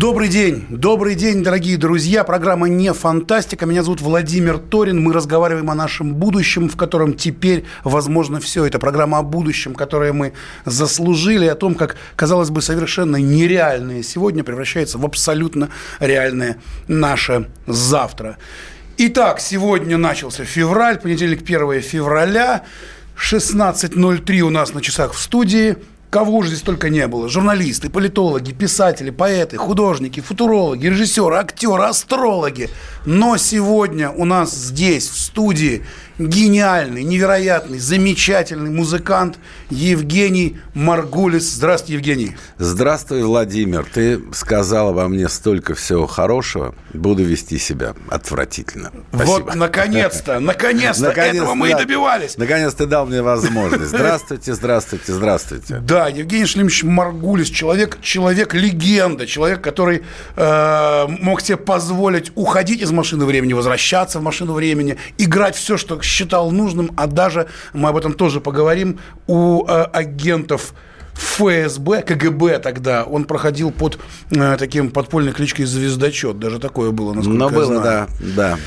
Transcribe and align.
Добрый 0.00 0.28
день, 0.28 0.64
добрый 0.70 1.14
день, 1.14 1.42
дорогие 1.42 1.76
друзья. 1.76 2.24
Программа 2.24 2.70
«Не 2.70 2.94
фантастика». 2.94 3.66
Меня 3.66 3.82
зовут 3.82 4.00
Владимир 4.00 4.56
Торин. 4.56 5.02
Мы 5.02 5.12
разговариваем 5.12 5.68
о 5.68 5.74
нашем 5.74 6.14
будущем, 6.14 6.70
в 6.70 6.76
котором 6.78 7.12
теперь 7.12 7.66
возможно 7.84 8.40
все. 8.40 8.64
Это 8.64 8.78
программа 8.78 9.18
о 9.18 9.22
будущем, 9.22 9.74
которое 9.74 10.14
мы 10.14 10.32
заслужили, 10.64 11.44
о 11.44 11.54
том, 11.54 11.74
как, 11.74 11.96
казалось 12.16 12.48
бы, 12.48 12.62
совершенно 12.62 13.16
нереальное 13.16 14.02
сегодня 14.02 14.42
превращается 14.42 14.96
в 14.96 15.04
абсолютно 15.04 15.68
реальное 15.98 16.56
наше 16.88 17.50
завтра. 17.66 18.38
Итак, 18.96 19.38
сегодня 19.38 19.98
начался 19.98 20.46
февраль, 20.46 20.98
понедельник 20.98 21.42
1 21.42 21.82
февраля. 21.82 22.62
16.03 23.18 24.40
у 24.40 24.48
нас 24.48 24.72
на 24.72 24.80
часах 24.80 25.12
в 25.12 25.18
студии. 25.18 25.76
Кого 26.10 26.42
же 26.42 26.48
здесь 26.48 26.62
только 26.62 26.90
не 26.90 27.06
было. 27.06 27.28
Журналисты, 27.28 27.88
политологи, 27.88 28.50
писатели, 28.50 29.10
поэты, 29.10 29.56
художники, 29.56 30.18
футурологи, 30.18 30.88
режиссеры, 30.88 31.36
актеры, 31.36 31.84
астрологи. 31.84 32.68
Но 33.06 33.36
сегодня 33.36 34.10
у 34.10 34.24
нас 34.24 34.52
здесь, 34.52 35.08
в 35.08 35.16
студии, 35.16 35.84
гениальный, 36.28 37.02
невероятный, 37.02 37.78
замечательный 37.78 38.70
музыкант 38.70 39.38
Евгений 39.70 40.58
Маргулис. 40.74 41.50
Здравствуйте, 41.50 41.94
Евгений. 41.94 42.36
Здравствуй, 42.58 43.22
Владимир. 43.22 43.86
Ты 43.92 44.20
сказал 44.32 44.90
обо 44.90 45.08
мне 45.08 45.28
столько 45.28 45.74
всего 45.74 46.06
хорошего. 46.06 46.74
Буду 46.92 47.22
вести 47.24 47.58
себя 47.58 47.94
отвратительно. 48.08 48.92
Спасибо. 49.08 49.30
Вот, 49.30 49.54
наконец-то, 49.54 50.40
наконец-то, 50.40 51.10
этого 51.10 51.54
мы 51.54 51.70
и 51.70 51.74
добивались. 51.74 52.36
Наконец 52.36 52.74
ты 52.74 52.86
дал 52.86 53.06
мне 53.06 53.22
возможность. 53.22 53.88
Здравствуйте, 53.88 54.54
здравствуйте, 54.54 55.12
здравствуйте. 55.12 55.82
Да, 55.90 56.06
Евгений 56.06 56.46
Шлемович 56.46 56.84
Маргулис, 56.84 57.48
человек, 57.48 57.98
человек 58.00 58.54
легенда, 58.54 59.26
человек, 59.26 59.60
который 59.60 60.02
э, 60.36 61.06
мог 61.20 61.40
себе 61.40 61.56
позволить 61.56 62.30
уходить 62.36 62.80
из 62.80 62.92
машины 62.92 63.24
времени, 63.24 63.54
возвращаться 63.54 64.20
в 64.20 64.22
машину 64.22 64.52
времени, 64.52 64.96
играть 65.18 65.56
все, 65.56 65.76
что 65.76 66.00
считал 66.10 66.50
нужным, 66.50 66.90
а 66.96 67.06
даже, 67.06 67.46
мы 67.72 67.88
об 67.88 67.96
этом 67.96 68.12
тоже 68.12 68.40
поговорим, 68.40 68.98
у 69.26 69.64
э, 69.66 69.82
агентов 69.92 70.74
ФСБ, 71.14 72.02
КГБ 72.02 72.58
тогда, 72.58 73.04
он 73.04 73.24
проходил 73.24 73.70
под 73.70 73.98
э, 74.30 74.56
таким 74.58 74.90
подпольной 74.90 75.32
кличкой 75.32 75.66
«Звездочет». 75.66 76.38
Даже 76.38 76.58
такое 76.58 76.90
было, 76.90 77.12
насколько 77.12 77.38
Но 77.38 77.48
я 77.48 77.54
было, 77.54 77.66
знаю. 77.66 77.82
да, 77.82 78.08
да. 78.36 78.58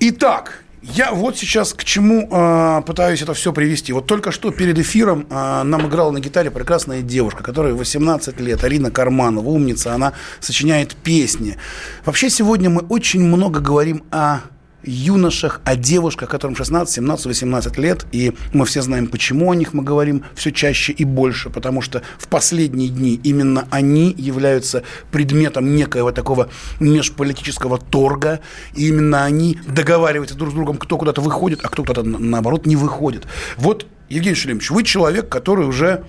Итак, 0.00 0.62
я 0.82 1.12
вот 1.12 1.38
сейчас 1.38 1.72
к 1.74 1.84
чему 1.84 2.28
э, 2.30 2.82
пытаюсь 2.84 3.22
это 3.22 3.34
все 3.34 3.52
привести. 3.52 3.92
Вот 3.92 4.06
только 4.06 4.32
что 4.32 4.50
перед 4.50 4.78
эфиром 4.78 5.26
э, 5.30 5.62
нам 5.62 5.86
играла 5.86 6.10
на 6.10 6.20
гитаре 6.20 6.50
прекрасная 6.50 7.02
девушка, 7.02 7.42
которая 7.42 7.72
18 7.74 8.40
лет, 8.40 8.62
Алина 8.64 8.90
Карманова, 8.90 9.48
умница, 9.48 9.94
она 9.94 10.12
сочиняет 10.40 10.96
песни. 10.96 11.56
Вообще 12.04 12.28
сегодня 12.30 12.68
мы 12.68 12.80
очень 12.80 13.22
много 13.22 13.60
говорим 13.60 14.02
о 14.10 14.40
юношах, 14.84 15.60
о 15.64 15.76
девушках, 15.76 16.28
которым 16.28 16.56
16, 16.56 16.94
17, 16.94 17.26
18 17.26 17.78
лет. 17.78 18.06
И 18.12 18.32
мы 18.52 18.64
все 18.64 18.82
знаем, 18.82 19.06
почему 19.06 19.50
о 19.50 19.54
них 19.54 19.72
мы 19.72 19.82
говорим 19.82 20.24
все 20.34 20.52
чаще 20.52 20.92
и 20.92 21.04
больше. 21.04 21.50
Потому 21.50 21.82
что 21.82 22.02
в 22.18 22.28
последние 22.28 22.88
дни 22.88 23.20
именно 23.22 23.66
они 23.70 24.14
являются 24.16 24.82
предметом 25.10 25.74
некоего 25.74 26.12
такого 26.12 26.48
межполитического 26.80 27.78
торга. 27.78 28.40
И 28.74 28.88
именно 28.88 29.24
они 29.24 29.58
договариваются 29.66 30.36
друг 30.36 30.50
с 30.50 30.54
другом, 30.54 30.76
кто 30.76 30.96
куда-то 30.96 31.20
выходит, 31.20 31.60
а 31.64 31.68
кто 31.68 31.82
куда-то, 31.82 32.02
наоборот, 32.02 32.66
не 32.66 32.76
выходит. 32.76 33.26
Вот, 33.56 33.86
Евгений 34.08 34.34
Шелемович, 34.34 34.70
вы 34.70 34.82
человек, 34.82 35.28
который 35.28 35.66
уже 35.66 36.04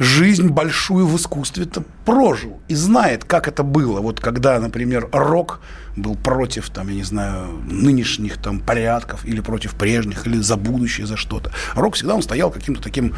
жизнь 0.00 0.48
большую 0.48 1.06
в 1.06 1.16
искусстве-то 1.16 1.84
прожил 2.06 2.58
и 2.68 2.74
знает, 2.74 3.24
как 3.24 3.46
это 3.46 3.62
было. 3.62 4.00
Вот 4.00 4.18
когда, 4.18 4.58
например, 4.58 5.08
рок 5.12 5.60
был 5.96 6.16
против, 6.16 6.70
там, 6.70 6.88
я 6.88 6.94
не 6.94 7.02
знаю, 7.02 7.48
нынешних 7.66 8.38
там 8.38 8.60
порядков 8.60 9.24
или 9.24 9.40
против 9.40 9.74
прежних, 9.74 10.26
или 10.26 10.38
за 10.38 10.56
будущее, 10.56 11.06
за 11.06 11.16
что-то. 11.16 11.52
Рок 11.74 11.94
всегда 11.94 12.14
он 12.14 12.22
стоял 12.22 12.50
каким-то 12.50 12.82
таким 12.82 13.14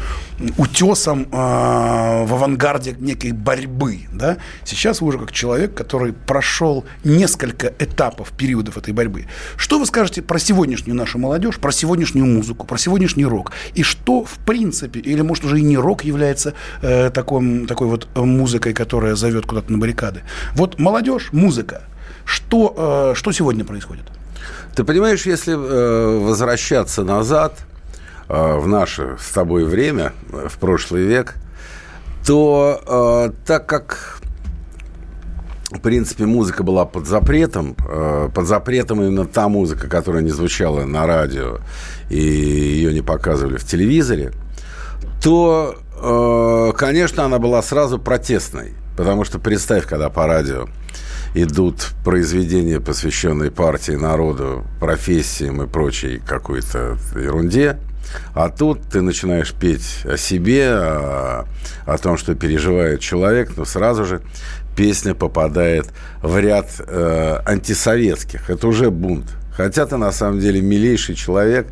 утесом 0.57 1.27
э, 1.31 1.35
в 1.35 2.33
авангарде 2.33 2.95
некой 2.99 3.31
борьбы, 3.31 4.01
да. 4.11 4.37
Сейчас 4.63 5.01
вы 5.01 5.07
уже 5.07 5.19
как 5.19 5.31
человек, 5.31 5.73
который 5.75 6.13
прошел 6.13 6.85
несколько 7.03 7.73
этапов, 7.79 8.31
периодов 8.31 8.77
этой 8.77 8.93
борьбы. 8.93 9.27
Что 9.57 9.79
вы 9.79 9.85
скажете 9.85 10.21
про 10.21 10.39
сегодняшнюю 10.39 10.95
нашу 10.95 11.19
молодежь, 11.19 11.57
про 11.57 11.71
сегодняшнюю 11.71 12.25
музыку, 12.25 12.65
про 12.65 12.77
сегодняшний 12.77 13.25
рок? 13.25 13.51
И 13.75 13.83
что, 13.83 14.23
в 14.25 14.37
принципе, 14.45 14.99
или, 14.99 15.21
может, 15.21 15.45
уже 15.45 15.59
и 15.59 15.63
не 15.63 15.77
рок 15.77 16.03
является 16.03 16.53
э, 16.81 17.09
такой, 17.11 17.65
такой 17.67 17.87
вот 17.87 18.07
музыкой, 18.15 18.73
которая 18.73 19.15
зовет 19.15 19.45
куда-то 19.45 19.71
на 19.71 19.77
баррикады? 19.77 20.21
Вот 20.55 20.79
молодежь, 20.79 21.29
музыка– 21.31 21.83
что, 22.25 23.11
э, 23.11 23.15
что 23.15 23.31
сегодня 23.31 23.65
происходит? 23.65 24.05
Ты 24.75 24.83
понимаешь, 24.83 25.25
если 25.25 25.53
э, 25.53 26.19
возвращаться 26.19 27.03
назад 27.03 27.59
э, 28.27 28.57
в 28.57 28.67
наше 28.67 29.17
с 29.19 29.31
тобой 29.31 29.65
время, 29.65 30.13
в 30.29 30.57
прошлый 30.57 31.03
век, 31.03 31.35
то 32.25 33.31
так 33.45 33.65
как 33.65 34.19
в 35.71 35.79
принципе, 35.79 36.25
музыка 36.25 36.63
была 36.63 36.85
под 36.85 37.07
запретом. 37.07 37.75
Под 37.75 38.47
запретом 38.47 39.01
именно 39.01 39.25
та 39.25 39.49
музыка, 39.49 39.89
которая 39.89 40.21
не 40.21 40.29
звучала 40.29 40.85
на 40.85 41.05
радио 41.07 41.57
и 42.09 42.21
ее 42.21 42.93
не 42.93 43.01
показывали 43.01 43.57
в 43.57 43.65
телевизоре, 43.65 44.31
то, 45.21 46.73
конечно, 46.77 47.25
она 47.25 47.39
была 47.39 47.61
сразу 47.63 47.97
протестной. 47.99 48.75
Потому 48.95 49.25
что 49.25 49.39
представь, 49.39 49.85
когда 49.87 50.09
по 50.09 50.27
радио 50.27 50.67
идут 51.33 51.91
произведения, 52.03 52.79
посвященные 52.79 53.51
партии, 53.51 53.93
народу, 53.93 54.65
профессиям 54.79 55.61
и 55.61 55.67
прочей 55.67 56.21
какой-то 56.25 56.97
ерунде. 57.15 57.77
А 58.35 58.49
тут 58.49 58.81
ты 58.91 59.01
начинаешь 59.01 59.53
петь 59.53 60.01
о 60.05 60.17
себе, 60.17 60.69
о, 60.71 61.45
о 61.85 61.97
том, 61.97 62.17
что 62.17 62.35
переживает 62.35 62.99
человек, 62.99 63.51
но 63.57 63.65
сразу 63.65 64.05
же 64.05 64.21
песня 64.75 65.15
попадает 65.15 65.87
в 66.21 66.37
ряд 66.37 66.69
э, 66.79 67.39
антисоветских. 67.45 68.49
Это 68.49 68.67
уже 68.67 68.91
бунт. 68.91 69.25
Хотя 69.55 69.85
ты 69.85 69.97
на 69.97 70.11
самом 70.11 70.39
деле 70.39 70.61
милейший 70.61 71.15
человек, 71.15 71.67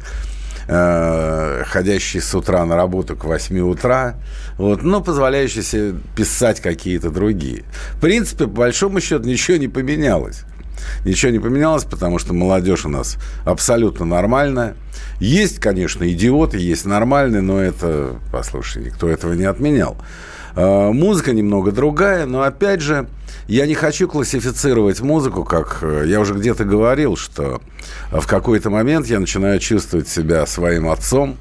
э, 0.72 1.64
ходящий 1.68 2.22
с 2.22 2.34
утра 2.34 2.66
на 2.66 2.76
работу 2.76 3.16
к 3.16 3.26
8 3.26 3.60
утра, 3.60 4.16
вот, 4.58 4.84
но 4.84 5.02
позволяющий 5.02 5.64
себе 5.64 5.96
писать 6.16 6.62
какие-то 6.62 7.12
другие. 7.12 7.64
В 7.94 8.00
принципе, 8.00 8.46
по 8.46 8.62
большому 8.62 9.02
счету, 9.02 9.28
ничего 9.28 9.58
не 9.58 9.68
поменялось. 9.68 10.44
Ничего 11.06 11.32
не 11.32 11.40
поменялось, 11.40 11.84
потому 11.84 12.18
что 12.18 12.34
молодежь 12.34 12.86
у 12.86 12.90
нас 12.90 13.18
абсолютно 13.46 14.06
нормальная. 14.06 14.76
Есть, 15.20 15.60
конечно, 15.60 16.10
идиоты, 16.10 16.58
есть 16.58 16.86
нормальные, 16.86 17.42
но 17.42 17.60
это, 17.62 18.16
послушай, 18.32 18.86
никто 18.86 19.10
этого 19.10 19.34
не 19.34 19.44
отменял. 19.44 19.98
Э, 20.56 20.92
музыка 20.92 21.34
немного 21.34 21.72
другая, 21.72 22.26
но 22.26 22.44
опять 22.44 22.82
же, 22.82 23.08
я 23.48 23.68
не 23.68 23.74
хочу 23.74 24.08
классифицировать 24.08 25.02
музыку, 25.02 25.44
как 25.44 25.80
э, 25.82 26.04
я 26.08 26.20
уже 26.20 26.34
где-то 26.34 26.64
говорил, 26.64 27.16
что 27.16 27.62
в 28.12 28.26
какой-то 28.28 28.70
момент 28.70 29.08
я 29.08 29.20
начинаю 29.20 29.60
чувствовать 29.60 30.08
себя 30.08 30.46
своим 30.46 30.90
отцом, 30.90 31.38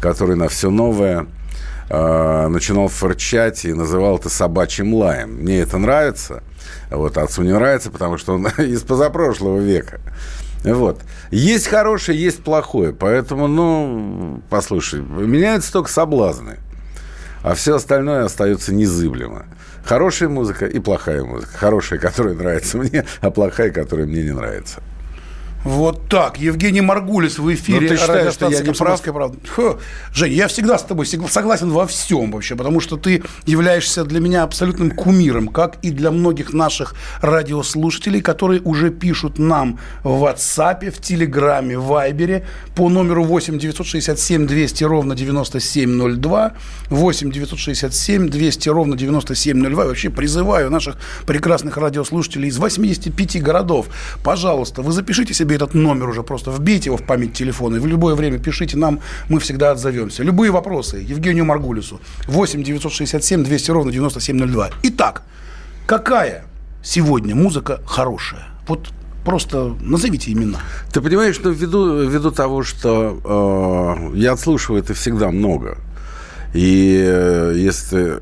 который 0.00 0.36
на 0.36 0.48
все 0.48 0.70
новое 0.70 1.26
э, 1.88 2.48
начинал 2.48 2.88
фырчать 2.88 3.64
и 3.64 3.72
называл 3.72 4.18
это 4.18 4.28
собачьим 4.28 4.94
лаем. 4.94 5.34
Мне 5.42 5.60
это 5.60 5.78
нравится, 5.78 6.42
вот 6.90 7.16
отцу 7.18 7.42
не 7.42 7.52
нравится, 7.52 7.90
потому 7.90 8.18
что 8.18 8.34
он 8.34 8.46
из 8.58 8.82
позапрошлого 8.82 9.58
века. 9.58 10.00
Вот. 10.64 11.00
Есть 11.30 11.68
хорошее, 11.68 12.20
есть 12.20 12.42
плохое. 12.42 12.92
Поэтому, 12.92 13.46
ну, 13.46 14.42
послушай, 14.50 15.00
меняются 15.00 15.72
только 15.72 15.90
соблазны. 15.90 16.58
А 17.42 17.54
все 17.54 17.76
остальное 17.76 18.24
остается 18.24 18.74
незыблемо. 18.74 19.46
Хорошая 19.86 20.28
музыка 20.28 20.66
и 20.66 20.80
плохая 20.80 21.22
музыка. 21.22 21.52
Хорошая, 21.56 22.00
которая 22.00 22.34
нравится 22.34 22.76
мне, 22.76 23.04
а 23.20 23.30
плохая, 23.30 23.70
которая 23.70 24.06
мне 24.06 24.24
не 24.24 24.32
нравится. 24.32 24.82
Вот 25.66 26.08
так. 26.08 26.38
Евгений 26.38 26.80
Маргулис 26.80 27.40
в 27.40 27.52
эфире. 27.52 27.80
Ну, 27.80 27.88
ты 27.88 27.96
считаешь, 27.96 28.34
что 28.34 28.48
я 28.48 28.60
не 28.60 28.72
прав? 28.72 29.02
Правда. 29.02 29.36
Фу. 29.46 29.80
Жень, 30.12 30.32
я 30.32 30.46
всегда 30.46 30.78
с 30.78 30.84
тобой 30.84 31.06
согласен 31.06 31.70
во 31.70 31.88
всем 31.88 32.30
вообще, 32.30 32.54
потому 32.54 32.78
что 32.78 32.96
ты 32.96 33.24
являешься 33.46 34.04
для 34.04 34.20
меня 34.20 34.44
абсолютным 34.44 34.92
кумиром, 34.92 35.48
как 35.48 35.78
и 35.82 35.90
для 35.90 36.12
многих 36.12 36.52
наших 36.52 36.94
радиослушателей, 37.20 38.20
которые 38.20 38.60
уже 38.62 38.90
пишут 38.90 39.40
нам 39.40 39.80
в 40.04 40.22
WhatsApp, 40.22 40.88
в 40.92 41.00
Телеграме, 41.00 41.76
в 41.76 41.86
Вайбере 41.86 42.46
по 42.76 42.88
номеру 42.88 43.24
8 43.24 43.58
967 43.58 44.46
200 44.46 44.84
ровно 44.84 45.16
9702, 45.16 46.52
8 46.90 47.30
967 47.32 48.28
200 48.28 48.68
ровно 48.68 48.96
9702. 48.96 49.84
И 49.84 49.86
вообще 49.88 50.10
призываю 50.10 50.70
наших 50.70 50.96
прекрасных 51.26 51.76
радиослушателей 51.76 52.50
из 52.50 52.58
85 52.58 53.42
городов, 53.42 53.86
пожалуйста, 54.22 54.82
вы 54.82 54.92
запишите 54.92 55.34
себе 55.34 55.55
этот 55.56 55.74
номер 55.74 56.08
уже 56.08 56.22
просто 56.22 56.50
вбейте 56.50 56.90
его 56.90 56.96
в 56.96 57.02
память 57.02 57.32
телефона 57.32 57.76
и 57.76 57.78
в 57.80 57.86
любое 57.86 58.14
время 58.14 58.38
пишите 58.38 58.76
нам, 58.76 59.00
мы 59.28 59.40
всегда 59.40 59.72
отзовемся. 59.72 60.22
Любые 60.22 60.50
вопросы 60.52 60.98
Евгению 60.98 61.44
Маргулису 61.44 62.00
8 62.28 62.62
967 62.62 63.44
200 63.44 63.70
ровно 63.70 63.92
9702. 63.92 64.70
Итак, 64.82 65.22
какая 65.86 66.44
сегодня 66.82 67.34
музыка 67.34 67.80
хорошая? 67.86 68.46
Вот 68.68 68.92
просто 69.24 69.76
назовите 69.80 70.32
имена. 70.32 70.60
Ты 70.92 71.00
понимаешь, 71.00 71.34
что 71.34 71.50
ввиду, 71.50 72.08
ввиду 72.08 72.30
того, 72.30 72.62
что 72.62 74.06
э, 74.14 74.16
я 74.16 74.32
отслушиваю 74.32 74.82
это 74.82 74.94
всегда 74.94 75.30
много, 75.30 75.78
и 76.54 77.02
э, 77.04 77.54
если 77.56 78.20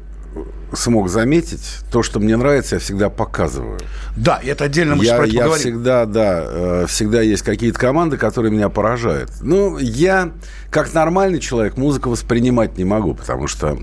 смог 0.77 1.09
заметить, 1.09 1.79
то, 1.91 2.03
что 2.03 2.21
мне 2.21 2.37
нравится, 2.37 2.77
я 2.77 2.81
всегда 2.81 3.11
показываю. 3.11 3.79
Да, 4.17 4.41
и 4.43 4.49
это 4.49 4.65
отдельно 4.65 4.97
мы 4.97 5.05
я, 5.05 5.17
про 5.17 5.27
это 5.27 5.35
я 5.35 5.51
всегда, 5.51 6.07
да, 6.07 6.43
э, 6.45 6.87
всегда 6.89 7.21
есть 7.21 7.43
какие-то 7.43 7.79
команды, 7.79 8.17
которые 8.17 8.53
меня 8.53 8.69
поражают. 8.69 9.31
Ну, 9.41 9.79
я, 9.79 10.33
как 10.71 10.95
нормальный 10.95 11.41
человек, 11.41 11.77
музыку 11.77 12.11
воспринимать 12.11 12.77
не 12.79 12.85
могу, 12.85 13.15
потому 13.15 13.47
что 13.47 13.79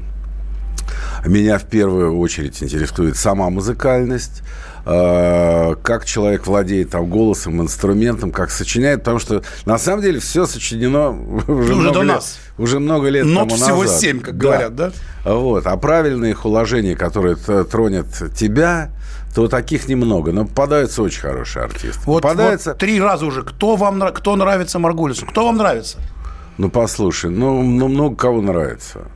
меня 1.26 1.58
в 1.58 1.66
первую 1.66 2.18
очередь 2.18 2.62
интересует 2.64 3.16
сама 3.16 3.50
музыкальность, 3.50 4.42
э, 4.86 5.76
как 5.84 6.06
человек 6.06 6.48
владеет 6.48 6.92
там 6.92 7.08
голосом, 7.08 7.62
инструментом, 7.62 8.32
как 8.32 8.52
сочиняет, 8.52 9.00
потому 9.00 9.20
что 9.20 9.44
на 9.66 9.78
самом 9.78 10.02
деле 10.02 10.20
все 10.20 10.46
сочинено 10.46 11.10
уже, 11.48 11.52
уже 11.52 11.76
много 11.76 12.00
до 12.00 12.04
нас. 12.04 12.40
Уже 12.62 12.80
много 12.80 13.10
лет 13.10 13.26
Нот 13.26 13.50
тому 13.50 13.62
всего 13.62 13.84
назад. 13.84 14.00
семь, 14.00 14.20
как 14.20 14.38
Да. 14.38 14.48
говорят, 14.48 14.76
да? 14.76 14.92
Вот. 15.26 15.66
А 15.68 15.76
правильные 15.78 16.32
их 16.32 16.46
уложения, 16.46 16.96
которые 16.96 17.36
т- 17.36 17.64
тронет 17.66 18.06
тебя, 18.36 18.92
то 19.36 19.48
таких 19.48 19.88
немного. 19.88 20.32
Но 20.32 20.46
попадаются 20.46 21.02
очень 21.04 21.22
хорошие 21.22 21.64
артисты. 21.66 22.02
Вот, 22.06 22.22
попадаются... 22.24 22.72
вот 22.72 22.80
три 22.80 23.00
раза 23.02 23.26
уже. 23.26 23.44
Кто 23.44 23.76
вам 23.76 24.02
кто 24.14 24.36
нравится 24.36 24.80
Маргулису? 24.80 25.26
Кто 25.26 25.46
вам 25.46 25.58
нравится? 25.58 25.98
Ну, 26.58 26.70
послушай, 26.70 27.30
ну, 27.32 27.62
ну, 27.64 27.88
много 27.88 28.16
кого 28.16 28.42
нравится. 28.42 29.08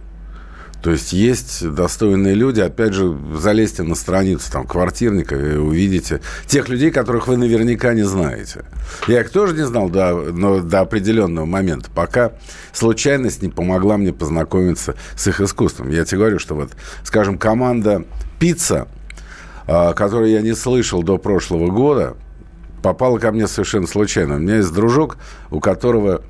То 0.85 0.91
есть 0.91 1.13
есть 1.13 1.67
достойные 1.67 2.35
люди. 2.35 2.59
Опять 2.59 2.93
же, 2.93 3.17
залезьте 3.33 3.81
на 3.81 3.95
страницу 3.95 4.51
там, 4.51 4.67
квартирника 4.67 5.35
и 5.35 5.57
увидите 5.57 6.21
тех 6.45 6.69
людей, 6.69 6.91
которых 6.91 7.25
вы 7.25 7.37
наверняка 7.37 7.95
не 7.95 8.03
знаете. 8.03 8.65
Я 9.07 9.21
их 9.21 9.31
тоже 9.31 9.55
не 9.55 9.65
знал 9.65 9.89
до, 9.89 10.13
но 10.13 10.61
до 10.61 10.81
определенного 10.81 11.45
момента, 11.47 11.89
пока 11.89 12.33
случайность 12.71 13.41
не 13.41 13.49
помогла 13.49 13.97
мне 13.97 14.13
познакомиться 14.13 14.93
с 15.17 15.25
их 15.25 15.41
искусством. 15.41 15.89
Я 15.89 16.05
тебе 16.05 16.19
говорю, 16.19 16.37
что 16.37 16.53
вот, 16.53 16.73
скажем, 17.03 17.39
команда 17.39 18.05
«Пицца», 18.37 18.87
а, 19.65 19.93
которую 19.93 20.29
я 20.29 20.41
не 20.41 20.53
слышал 20.53 21.01
до 21.01 21.17
прошлого 21.17 21.71
года, 21.71 22.15
попала 22.83 23.17
ко 23.17 23.31
мне 23.31 23.47
совершенно 23.47 23.87
случайно. 23.87 24.35
У 24.35 24.37
меня 24.37 24.57
есть 24.57 24.71
дружок, 24.71 25.17
у 25.49 25.59
которого 25.59 26.21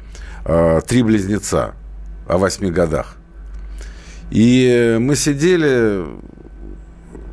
э, 0.46 0.80
три 0.88 1.04
близнеца 1.04 1.74
о 2.26 2.38
восьми 2.38 2.72
годах. 2.72 3.18
И 4.32 4.98
мы 5.00 5.16
сидели, 5.16 6.06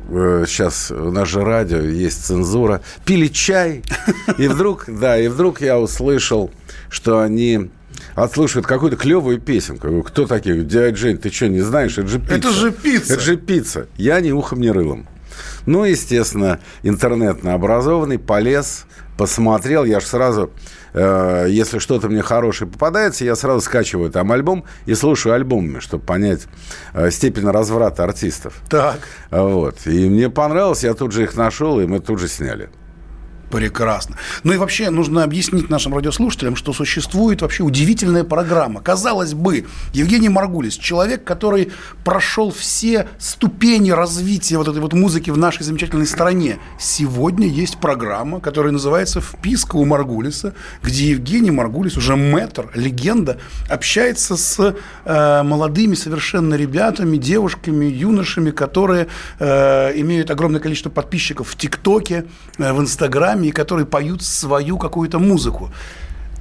э, 0.09 0.45
сейчас 0.47 0.91
у 0.91 1.11
нас 1.11 1.27
же 1.27 1.43
радио, 1.43 1.79
есть 1.79 2.25
цензура, 2.25 2.81
пили 3.05 3.27
чай, 3.27 3.83
и 4.37 4.47
вдруг, 4.47 4.85
да, 4.87 5.17
и 5.17 5.27
вдруг 5.27 5.61
я 5.61 5.79
услышал, 5.79 6.51
что 6.89 7.19
они 7.19 7.69
отслушивают 8.15 8.67
какую-то 8.67 8.97
клевую 8.97 9.39
песенку. 9.39 10.03
Кто 10.03 10.27
такие? 10.27 10.63
Дядя 10.63 10.95
Жень, 10.95 11.17
ты 11.17 11.31
что, 11.31 11.47
не 11.47 11.61
знаешь? 11.61 11.97
Это 11.97 12.07
же 12.07 12.19
пицца. 12.19 12.35
Это 12.35 12.51
же 12.51 12.71
пицца. 12.71 13.13
Это 13.13 13.23
же 13.23 13.37
пицца. 13.37 13.87
Я 13.97 14.21
ни 14.21 14.31
ухом, 14.31 14.61
ни 14.61 14.67
рылом. 14.67 15.07
Ну, 15.65 15.83
естественно, 15.83 16.59
интернетно 16.83 17.53
образованный, 17.53 18.19
полез, 18.19 18.85
посмотрел. 19.17 19.83
Я 19.83 19.99
же 19.99 20.05
сразу, 20.05 20.51
э, 20.93 21.47
если 21.49 21.79
что-то 21.79 22.09
мне 22.09 22.21
хорошее 22.21 22.69
попадается, 22.69 23.25
я 23.25 23.35
сразу 23.35 23.61
скачиваю 23.61 24.11
там 24.11 24.31
альбом 24.31 24.65
и 24.85 24.93
слушаю 24.93 25.35
альбомами, 25.35 25.79
чтобы 25.79 26.05
понять 26.05 26.41
э, 26.93 27.11
степень 27.11 27.49
разврата 27.49 28.03
артистов. 28.03 28.61
Так. 28.69 28.99
Вот. 29.31 29.85
И 29.85 30.09
мне 30.09 30.29
понравилось, 30.29 30.83
я 30.83 30.93
тут 30.93 31.11
же 31.11 31.23
их 31.23 31.35
нашел, 31.35 31.79
и 31.79 31.85
мы 31.85 31.99
тут 31.99 32.19
же 32.19 32.27
сняли. 32.27 32.69
Прекрасно. 33.53 34.17
Ну 34.41 34.53
и 34.53 34.57
вообще 34.57 34.89
нужно 34.89 35.23
объяснить 35.23 35.69
нашим 35.69 35.93
радиослушателям, 35.93 36.55
что 36.55 36.73
существует 36.73 37.43
вообще 37.43 37.61
удивительная 37.61 38.23
программа. 38.23 38.81
Казалось 38.81 39.35
бы, 39.35 39.67
Евгений 39.93 40.27
Маргулис, 40.27 40.73
человек, 40.73 41.23
который 41.23 41.71
прошел 42.03 42.51
все 42.51 43.07
ступени 43.19 43.91
развития 43.91 44.57
вот 44.57 44.69
этой 44.69 44.81
вот 44.81 44.93
музыки 44.93 45.29
в 45.29 45.37
нашей 45.37 45.61
замечательной 45.61 46.07
стране. 46.07 46.57
Сегодня 46.79 47.47
есть 47.47 47.77
программа, 47.77 48.39
которая 48.39 48.71
называется 48.71 49.21
«Вписка 49.21 49.75
у 49.75 49.85
Маргулиса», 49.85 50.55
где 50.81 51.11
Евгений 51.11 51.51
Маргулис, 51.51 51.95
уже 51.95 52.15
мэтр, 52.15 52.71
легенда, 52.73 53.37
общается 53.69 54.35
с 54.35 54.75
э, 55.05 55.43
молодыми 55.43 55.93
совершенно 55.93 56.55
ребятами, 56.55 57.17
девушками, 57.17 57.85
юношами, 57.85 58.49
которые 58.49 59.09
э, 59.37 59.91
имеют 59.99 60.31
огромное 60.31 60.59
количество 60.59 60.89
подписчиков 60.89 61.49
в 61.49 61.55
ТикТоке, 61.55 62.25
э, 62.57 62.73
в 62.73 62.81
Инстаграме, 62.81 63.42
и 63.43 63.51
которые 63.51 63.85
поют 63.85 64.23
свою 64.23 64.77
какую-то 64.77 65.19
музыку. 65.19 65.71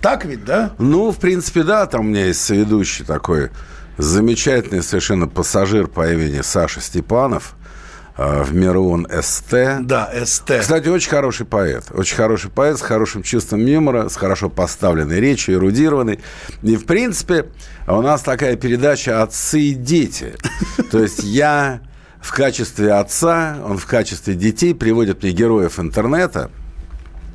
Так 0.02 0.24
ведь, 0.24 0.44
да? 0.44 0.72
Ну, 0.78 1.12
в 1.12 1.18
принципе, 1.18 1.62
да, 1.62 1.86
там 1.86 2.00
у 2.00 2.04
меня 2.04 2.26
есть 2.26 2.40
соведущий 2.40 3.04
такой 3.04 3.50
замечательный 3.98 4.82
совершенно 4.82 5.28
пассажир 5.28 5.86
по 5.86 6.10
имени 6.12 6.40
Саша 6.42 6.80
Степанов 6.80 7.54
э, 8.16 8.42
в 8.42 8.52
миру 8.52 8.88
он 8.88 9.06
СТ. 9.22 9.54
Да, 9.82 10.10
СТ. 10.24 10.58
Кстати, 10.60 10.88
очень 10.88 11.10
хороший 11.10 11.46
поэт. 11.46 11.84
Очень 11.92 12.16
хороший 12.16 12.50
поэт 12.50 12.78
с 12.78 12.82
хорошим 12.82 13.22
чувством 13.22 13.64
юмора, 13.64 14.08
с 14.08 14.16
хорошо 14.16 14.48
поставленной 14.48 15.20
речью, 15.20 15.54
эрудированный. 15.54 16.18
И, 16.62 16.76
в 16.76 16.84
принципе, 16.84 17.46
у 17.86 18.02
нас 18.02 18.22
такая 18.22 18.56
передача 18.56 19.22
«Отцы 19.22 19.60
и 19.60 19.74
дети». 19.74 20.34
То 20.90 20.98
есть 21.00 21.22
я 21.22 21.80
в 22.20 22.32
качестве 22.32 22.92
отца, 22.92 23.58
он 23.64 23.78
в 23.78 23.86
качестве 23.86 24.34
детей 24.34 24.74
приводит 24.74 25.22
мне 25.22 25.32
героев 25.32 25.78
интернета 25.78 26.50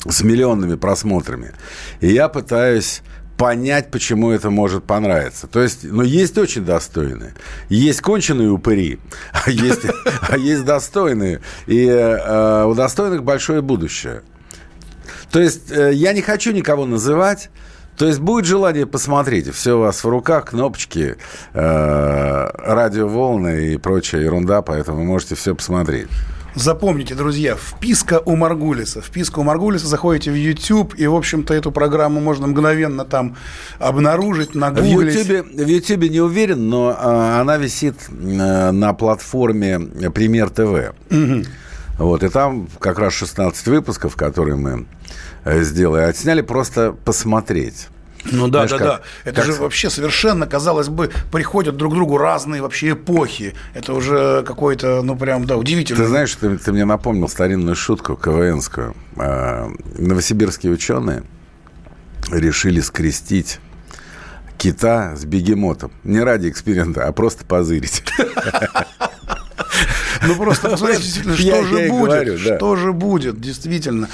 с 0.10 0.24
миллионными 0.24 0.76
просмотрами. 0.76 1.52
И 2.02 2.12
я 2.12 2.30
пытаюсь 2.30 3.02
понять, 3.38 3.92
почему 3.92 4.32
это 4.32 4.50
может 4.50 4.84
понравиться. 4.84 5.48
То 5.48 5.62
есть, 5.62 5.84
ну, 5.84 6.02
есть 6.02 6.38
очень 6.38 6.66
достойные. 6.66 7.36
Есть 7.70 8.02
конченые 8.02 8.50
упыри, 8.50 9.00
а 9.32 9.50
есть, 9.50 9.86
а 10.22 10.38
есть 10.38 10.66
достойные. 10.66 11.42
И 11.68 11.86
э, 11.86 12.66
у 12.66 12.74
достойных 12.74 13.24
большое 13.24 13.62
будущее. 13.62 14.24
То 15.32 15.40
есть, 15.40 15.72
э, 15.72 15.94
я 15.94 16.14
не 16.14 16.22
хочу 16.22 16.52
никого 16.52 16.86
называть. 16.86 17.50
То 17.96 18.06
есть, 18.06 18.20
будет 18.20 18.46
желание 18.46 18.86
посмотреть. 18.86 19.54
Все 19.54 19.78
у 19.78 19.82
вас 19.82 20.04
в 20.04 20.10
руках, 20.10 20.46
кнопочки, 20.46 21.18
э, 21.54 22.50
радиоволны 22.54 23.74
и 23.74 23.78
прочая 23.78 24.22
ерунда, 24.22 24.62
поэтому 24.62 25.00
вы 25.00 25.04
можете 25.04 25.36
все 25.36 25.56
посмотреть. 25.56 26.08
Запомните, 26.58 27.14
друзья, 27.14 27.56
вписка 27.56 28.20
у 28.26 28.36
Маргулиса. 28.36 29.00
Вписка 29.00 29.40
у 29.40 29.44
Маргулиса, 29.44 29.86
заходите 29.86 30.32
в 30.32 30.36
YouTube, 30.36 30.96
и, 30.98 31.06
в 31.06 31.14
общем-то, 31.14 31.54
эту 31.54 31.72
программу 31.72 32.20
можно 32.20 32.48
мгновенно 32.48 33.06
там 33.06 33.36
обнаружить, 33.78 34.52
В 34.52 34.56
нагуглить. 34.56 35.14
Ютьюбе, 35.14 35.44
в 35.44 35.68
Ютьюбе 35.68 36.10
не 36.10 36.20
уверен, 36.20 36.68
но 36.68 36.96
а, 36.98 37.42
она 37.42 37.58
висит 37.58 37.96
а, 38.10 38.72
на 38.72 38.94
платформе 38.94 39.80
Премьер 40.10 40.50
ТВ. 40.50 40.96
Вот, 42.00 42.24
и 42.24 42.30
там 42.30 42.68
как 42.80 42.98
раз 42.98 43.14
16 43.14 43.68
выпусков, 43.68 44.16
которые 44.16 44.56
мы 44.56 44.86
э, 45.46 45.62
сделали, 45.62 46.02
отсняли 46.04 46.42
просто 46.42 46.92
посмотреть. 46.92 47.88
Ну 48.32 48.48
да, 48.48 48.68
Знаешь, 48.68 48.72
да, 48.72 48.78
как- 48.78 48.88
да. 48.88 49.02
Это 49.30 49.36
как 49.42 49.46
же 49.46 49.54
вообще 49.62 49.90
совершенно, 49.90 50.48
казалось 50.48 50.90
бы, 50.90 51.12
приходят 51.32 51.78
друг 51.78 51.94
к 51.94 51.96
другу 51.96 52.18
разные 52.18 52.62
вообще 52.62 52.92
эпохи. 52.92 53.54
Это 53.74 53.94
уже 53.94 54.44
какой-то, 54.46 55.02
ну 55.02 55.16
прям, 55.16 55.46
да, 55.46 55.58
удивительно. 55.58 56.00
Ты 56.02 56.08
знаешь, 56.08 56.36
ты, 56.36 56.58
ты 56.58 56.72
мне 56.72 56.86
напомнил 56.86 57.30
старинную 57.30 57.76
шутку 57.76 58.16
КВНскую. 58.16 58.96
А, 59.18 59.70
новосибирские 59.98 60.72
ученые 60.74 61.24
решили 62.32 62.82
скрестить 62.82 63.60
кита 64.58 65.16
с 65.16 65.24
бегемотом. 65.24 65.92
Не 66.04 66.20
ради 66.22 66.50
эксперимента, 66.50 67.06
а 67.08 67.12
просто 67.12 67.46
позырить. 67.46 68.04
Ну 70.26 70.36
просто 70.36 70.70
посмотрите, 70.72 71.04
действительно, 71.04 71.34
Я- 71.36 71.54
что 71.56 71.64
же 71.64 71.90
будет, 71.90 72.40
что 72.40 72.76
же 72.76 72.94
будет, 72.94 73.40
действительно. 73.40 74.10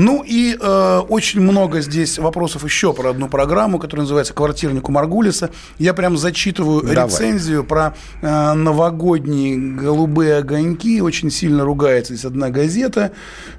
Ну 0.00 0.24
и 0.26 0.56
э, 0.58 0.98
очень 1.10 1.42
много 1.42 1.82
здесь 1.82 2.18
вопросов 2.18 2.64
еще 2.64 2.94
про 2.94 3.10
одну 3.10 3.28
программу, 3.28 3.78
которая 3.78 4.04
называется 4.04 4.32
«Квартирник 4.32 4.88
у 4.88 4.92
Маргулиса». 4.92 5.50
Я 5.76 5.92
прям 5.92 6.16
зачитываю 6.16 6.80
Давай. 6.80 7.04
рецензию 7.04 7.64
про 7.64 7.94
э, 8.22 8.52
новогодние 8.54 9.58
голубые 9.58 10.38
огоньки. 10.38 11.02
Очень 11.02 11.30
сильно 11.30 11.66
ругается 11.66 12.14
здесь 12.14 12.24
одна 12.24 12.48
газета, 12.48 13.12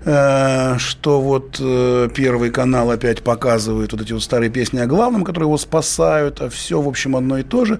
э, 0.03 0.79
что 0.79 1.21
вот 1.21 1.57
э, 1.59 2.09
Первый 2.15 2.49
канал 2.49 2.89
опять 2.89 3.21
показывает 3.21 3.91
вот 3.91 4.01
эти 4.01 4.11
вот 4.11 4.23
старые 4.23 4.49
песни 4.49 4.79
о 4.79 4.87
главном, 4.87 5.23
которые 5.23 5.47
его 5.47 5.59
спасают, 5.59 6.41
а 6.41 6.49
все, 6.49 6.81
в 6.81 6.87
общем, 6.87 7.15
одно 7.15 7.37
и 7.37 7.43
то 7.43 7.65
же. 7.65 7.79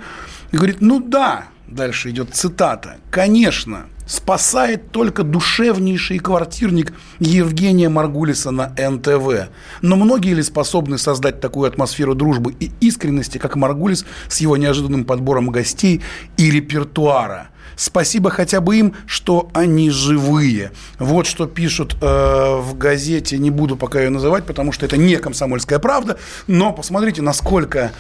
И 0.52 0.58
говорит, 0.58 0.82
ну 0.82 1.00
да, 1.00 1.46
дальше 1.66 2.12
идет 2.12 2.36
цитата, 2.36 2.98
конечно, 3.10 3.88
спасает 4.12 4.92
только 4.92 5.24
душевнейший 5.24 6.20
квартирник 6.20 6.92
Евгения 7.20 7.88
Маргулиса 7.88 8.52
на 8.52 8.74
НТВ. 8.78 9.50
Но 9.82 9.96
многие 9.96 10.34
ли 10.34 10.44
способны 10.44 10.98
создать 10.98 11.40
такую 11.40 11.70
атмосферу 11.70 12.14
дружбы 12.14 12.54
и 12.60 12.72
искренности, 12.82 13.38
как 13.38 13.56
Маргулис 13.56 14.06
с 14.28 14.42
его 14.42 14.58
неожиданным 14.58 15.06
подбором 15.06 15.50
гостей 15.50 16.02
и 16.36 16.52
репертуара? 16.52 17.48
Спасибо 17.78 18.30
хотя 18.30 18.60
бы 18.60 18.78
им, 18.78 18.96
что 19.06 19.50
они 19.54 19.90
живые. 19.90 20.72
Вот 21.00 21.26
что 21.26 21.48
пишут 21.48 21.96
э, 22.02 22.06
в 22.06 22.78
газете, 22.78 23.38
не 23.38 23.50
буду 23.50 23.78
пока 23.78 24.02
ее 24.02 24.10
называть, 24.10 24.46
потому 24.46 24.74
что 24.74 24.86
это 24.86 24.98
не 24.98 25.16
комсомольская 25.16 25.80
правда, 25.80 26.18
но 26.48 26.74
посмотрите, 26.74 27.22
насколько... 27.22 27.92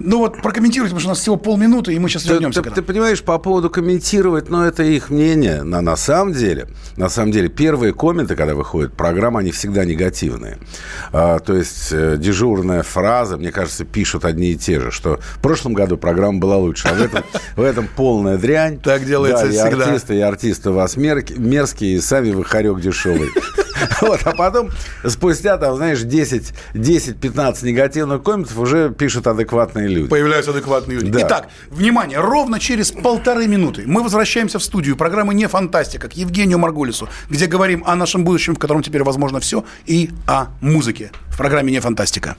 Ну 0.00 0.18
вот 0.18 0.42
прокомментируйте, 0.42 0.94
потому 0.94 1.00
что 1.00 1.08
у 1.08 1.12
нас 1.12 1.18
всего 1.20 1.36
полминуты, 1.36 1.94
и 1.94 1.98
мы 1.98 2.08
сейчас 2.08 2.24
вернемся 2.26 2.62
ты. 2.62 2.70
Ты 2.70 2.82
понимаешь, 2.82 3.22
по 3.22 3.38
поводу 3.38 3.70
комментировать, 3.70 4.50
но 4.50 4.66
это 4.66 4.82
их 4.82 5.10
мнение. 5.10 5.62
На, 5.62 5.80
на 5.80 5.96
самом 5.96 6.32
деле, 6.32 6.68
на 6.96 7.08
самом 7.08 7.32
деле, 7.32 7.48
первые 7.48 7.92
комменты, 7.92 8.36
когда 8.36 8.54
выходит 8.54 8.92
программа, 8.94 9.40
они 9.40 9.52
всегда 9.52 9.84
негативные. 9.84 10.58
А, 11.12 11.38
то 11.38 11.54
есть 11.54 11.88
э, 11.92 12.16
дежурная 12.18 12.82
фраза, 12.82 13.36
мне 13.36 13.52
кажется, 13.52 13.84
пишут 13.84 14.24
одни 14.24 14.52
и 14.52 14.56
те 14.56 14.80
же, 14.80 14.90
что 14.90 15.20
в 15.20 15.40
прошлом 15.40 15.74
году 15.74 15.96
программа 15.96 16.38
была 16.38 16.56
лучше, 16.56 16.88
а 16.88 16.94
в 16.94 17.00
этом, 17.00 17.24
в 17.56 17.62
этом 17.62 17.88
полная 17.94 18.38
дрянь. 18.38 18.78
Так 18.80 19.04
делается 19.04 19.20
делается 19.20 19.46
да, 19.46 19.68
всегда. 19.68 19.84
И 19.84 19.88
артисты, 19.88 20.16
и 20.16 20.20
артисты 20.20 20.70
у 20.70 20.72
вас 20.74 20.96
мерзкие, 20.96 21.96
и 21.96 22.00
сами 22.00 22.30
вы 22.32 22.44
хорек 22.44 22.80
дешевый. 22.80 23.30
Вот, 24.00 24.20
а 24.24 24.32
потом, 24.32 24.70
спустя, 25.06 25.56
там, 25.58 25.76
знаешь, 25.76 26.00
10, 26.00 26.52
10-15 26.74 27.64
негативных 27.64 28.22
комментов 28.22 28.58
уже 28.58 28.90
пишут 28.90 29.26
адекватные 29.26 29.88
люди. 29.88 30.08
Появляются 30.08 30.50
адекватные 30.50 30.98
люди. 30.98 31.10
Да. 31.10 31.20
Итак, 31.22 31.48
внимание, 31.70 32.20
ровно 32.20 32.58
через 32.58 32.90
полторы 32.90 33.46
минуты 33.46 33.84
мы 33.86 34.02
возвращаемся 34.02 34.58
в 34.58 34.62
студию 34.62 34.96
программы 34.96 35.34
«Не 35.34 35.46
фантастика» 35.46 36.08
к 36.08 36.14
Евгению 36.14 36.58
Маргулису, 36.58 37.08
где 37.28 37.46
говорим 37.46 37.84
о 37.86 37.94
нашем 37.96 38.24
будущем, 38.24 38.54
в 38.54 38.58
котором 38.58 38.82
теперь 38.82 39.02
возможно 39.02 39.40
все, 39.40 39.64
и 39.86 40.10
о 40.26 40.46
музыке 40.60 41.10
в 41.28 41.36
программе 41.36 41.72
«Не 41.72 41.80
фантастика». 41.80 42.36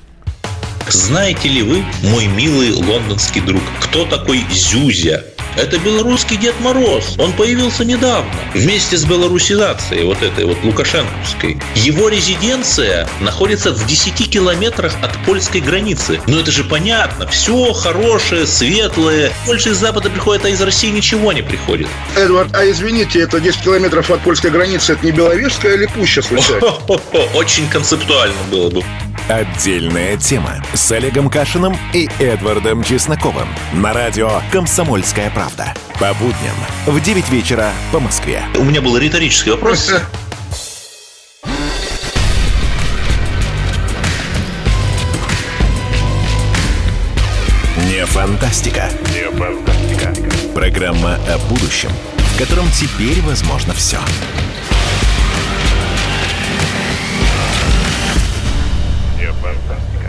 Знаете 0.87 1.47
ли 1.47 1.61
вы, 1.61 1.83
мой 2.03 2.27
милый 2.27 2.73
лондонский 2.73 3.39
друг, 3.41 3.61
кто 3.79 4.05
такой 4.05 4.43
Зюзя? 4.51 5.23
Это 5.55 5.77
белорусский 5.79 6.37
Дед 6.37 6.59
Мороз. 6.61 7.15
Он 7.17 7.33
появился 7.33 7.83
недавно. 7.83 8.31
Вместе 8.53 8.97
с 8.97 9.05
белорусизацией, 9.05 10.05
вот 10.05 10.21
этой 10.21 10.45
вот 10.45 10.57
лукашенковской. 10.63 11.57
Его 11.75 12.07
резиденция 12.09 13.07
находится 13.19 13.73
в 13.73 13.85
10 13.85 14.29
километрах 14.29 14.93
от 15.01 15.17
польской 15.25 15.61
границы. 15.61 16.21
Но 16.27 16.39
это 16.39 16.51
же 16.51 16.63
понятно. 16.63 17.27
Все 17.27 17.73
хорошее, 17.73 18.45
светлое. 18.47 19.31
Больше 19.45 19.71
из 19.71 19.77
Запада 19.77 20.09
приходит, 20.09 20.45
а 20.45 20.49
из 20.49 20.61
России 20.61 20.89
ничего 20.89 21.33
не 21.33 21.41
приходит. 21.41 21.87
Эдвард, 22.15 22.55
а 22.55 22.69
извините, 22.69 23.21
это 23.21 23.39
10 23.39 23.61
километров 23.61 24.09
от 24.09 24.21
польской 24.21 24.51
границы. 24.51 24.93
Это 24.93 25.05
не 25.05 25.11
Беловежская 25.11 25.73
или 25.75 25.85
Пуща 25.87 26.21
случайно? 26.21 26.67
Очень 27.33 27.67
концептуально 27.67 28.41
было 28.49 28.69
бы. 28.69 28.83
Отдельная 29.27 30.17
тема 30.17 30.61
с 30.73 30.91
Олегом 30.91 31.29
Кашиным 31.29 31.77
и 31.93 32.09
Эдвардом 32.19 32.83
Чесноковым 32.83 33.47
на 33.73 33.93
радио 33.93 34.41
«Комсомольская 34.51 35.29
правда». 35.29 35.40
По 35.99 36.13
будням 36.13 36.55
в 36.85 37.01
9 37.01 37.29
вечера 37.29 37.71
по 37.91 37.99
Москве. 37.99 38.43
У 38.57 38.63
меня 38.63 38.81
был 38.81 38.95
риторический 38.97 39.51
вопрос. 39.51 39.91
Не 47.87 48.05
фантастика. 48.05 48.89
Не 49.13 49.29
фантастика. 49.37 50.13
Программа 50.53 51.15
о 51.27 51.37
будущем, 51.49 51.89
в 52.17 52.37
котором 52.37 52.65
теперь 52.71 53.21
возможно 53.21 53.73
все. 53.73 53.97
Не 59.17 59.31
фантастика, 59.33 60.00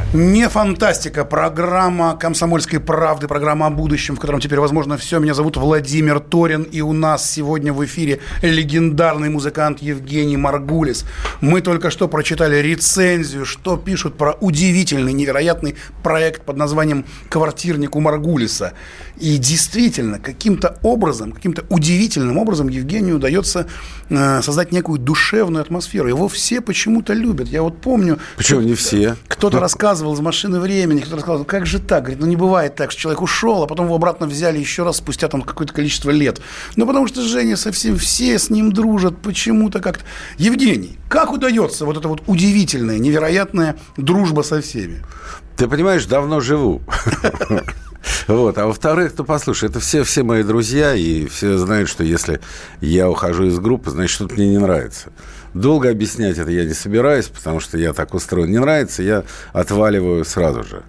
программа 1.24 2.18
«Комсомольской 2.18 2.80
правды», 2.80 3.28
программа 3.28 3.68
о 3.68 3.70
будущем, 3.70 4.14
в 4.14 4.20
котором 4.20 4.40
теперь 4.40 4.60
возможно 4.60 4.98
все. 4.98 5.18
Меня 5.18 5.32
зовут 5.32 5.56
Владимир 5.56 6.20
Торин, 6.20 6.64
и 6.64 6.82
у 6.82 6.92
нас 6.92 7.30
сегодня 7.30 7.72
в 7.72 7.82
эфире 7.86 8.20
легендарный 8.42 9.30
музыкант 9.30 9.80
Евгений 9.80 10.36
Маргулис. 10.36 11.06
Мы 11.40 11.62
только 11.62 11.90
что 11.90 12.08
прочитали 12.08 12.56
рецензию, 12.56 13.46
что 13.46 13.78
пишут 13.78 14.18
про 14.18 14.32
удивительный, 14.32 15.14
невероятный 15.14 15.76
проект 16.02 16.42
под 16.42 16.58
названием 16.58 17.06
«Квартирник 17.30 17.96
у 17.96 18.00
Маргулиса». 18.00 18.74
И 19.18 19.38
действительно, 19.38 20.18
каким-то 20.18 20.78
образом, 20.82 21.32
каким-то 21.32 21.64
удивительным 21.70 22.36
образом 22.36 22.68
Евгению 22.68 23.16
удается 23.16 23.66
э, 24.10 24.42
создать 24.42 24.72
некую 24.72 24.98
душевную 24.98 25.62
атмосферу. 25.62 26.08
Его 26.08 26.28
все 26.28 26.60
почему-то 26.60 27.14
любят. 27.14 27.48
Я 27.48 27.62
вот 27.62 27.80
помню... 27.80 28.18
Почему 28.36 28.60
не 28.60 28.74
все? 28.74 29.16
Кто-то 29.28 29.60
рассказывал 29.60 30.01
рассказывал 30.02 30.14
из 30.14 30.20
машины 30.20 30.60
времени, 30.60 31.00
кто 31.00 31.16
рассказывал, 31.16 31.44
как 31.44 31.66
же 31.66 31.78
так? 31.78 32.02
Говорит, 32.02 32.20
ну 32.20 32.26
не 32.26 32.36
бывает 32.36 32.74
так, 32.74 32.90
что 32.90 33.00
человек 33.02 33.22
ушел, 33.22 33.62
а 33.62 33.66
потом 33.66 33.86
его 33.86 33.94
обратно 33.94 34.26
взяли 34.26 34.58
еще 34.58 34.82
раз 34.82 34.96
спустя 34.96 35.28
там 35.28 35.42
какое-то 35.42 35.72
количество 35.72 36.10
лет. 36.10 36.40
Ну 36.76 36.86
потому 36.86 37.06
что 37.06 37.22
Женя 37.22 37.56
совсем 37.56 37.96
все 37.96 38.38
с 38.38 38.50
ним 38.50 38.72
дружат, 38.72 39.16
почему-то 39.22 39.80
как-то. 39.80 40.04
Евгений, 40.38 40.98
как 41.08 41.32
удается 41.32 41.84
вот 41.86 41.96
эта 41.96 42.08
вот 42.08 42.22
удивительная, 42.26 42.98
невероятная 42.98 43.76
дружба 43.96 44.42
со 44.42 44.60
всеми? 44.60 45.04
Ты 45.56 45.68
понимаешь, 45.68 46.06
давно 46.06 46.40
живу. 46.40 46.82
Вот. 48.26 48.58
А 48.58 48.66
во-вторых, 48.66 49.14
то 49.14 49.22
послушай, 49.22 49.68
это 49.68 49.78
все, 49.78 50.02
все 50.02 50.24
мои 50.24 50.42
друзья, 50.42 50.92
и 50.92 51.26
все 51.26 51.56
знают, 51.56 51.88
что 51.88 52.02
если 52.02 52.40
я 52.80 53.08
ухожу 53.08 53.44
из 53.44 53.60
группы, 53.60 53.90
значит, 53.90 54.14
что-то 54.14 54.34
мне 54.34 54.48
не 54.48 54.58
нравится. 54.58 55.12
Долго 55.54 55.90
объяснять 55.90 56.38
это 56.38 56.50
я 56.50 56.64
не 56.64 56.72
собираюсь, 56.72 57.28
потому 57.28 57.60
что 57.60 57.76
я 57.76 57.92
так 57.92 58.14
устроен. 58.14 58.50
Не 58.50 58.58
нравится, 58.58 59.02
я 59.02 59.24
отваливаю 59.52 60.24
сразу 60.24 60.64
же. 60.64 60.82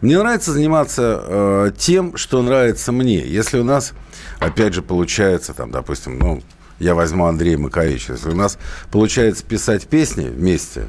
Мне 0.00 0.18
нравится 0.18 0.52
заниматься 0.52 1.22
э, 1.24 1.72
тем, 1.78 2.16
что 2.16 2.42
нравится 2.42 2.92
мне. 2.92 3.26
Если 3.26 3.58
у 3.58 3.64
нас, 3.64 3.92
опять 4.38 4.74
же, 4.74 4.82
получается, 4.82 5.54
там, 5.54 5.70
допустим, 5.70 6.18
ну, 6.18 6.42
я 6.78 6.94
возьму 6.94 7.26
Андрея 7.26 7.56
Маковича, 7.56 8.12
если 8.12 8.30
у 8.30 8.34
нас 8.34 8.58
получается 8.90 9.44
писать 9.44 9.86
песни 9.86 10.28
вместе, 10.28 10.88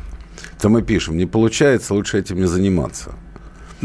то 0.59 0.69
мы 0.69 0.81
пишем. 0.81 1.15
Не 1.15 1.25
получается, 1.25 1.93
лучше 1.93 2.19
этим 2.19 2.37
не 2.37 2.47
заниматься. 2.47 3.13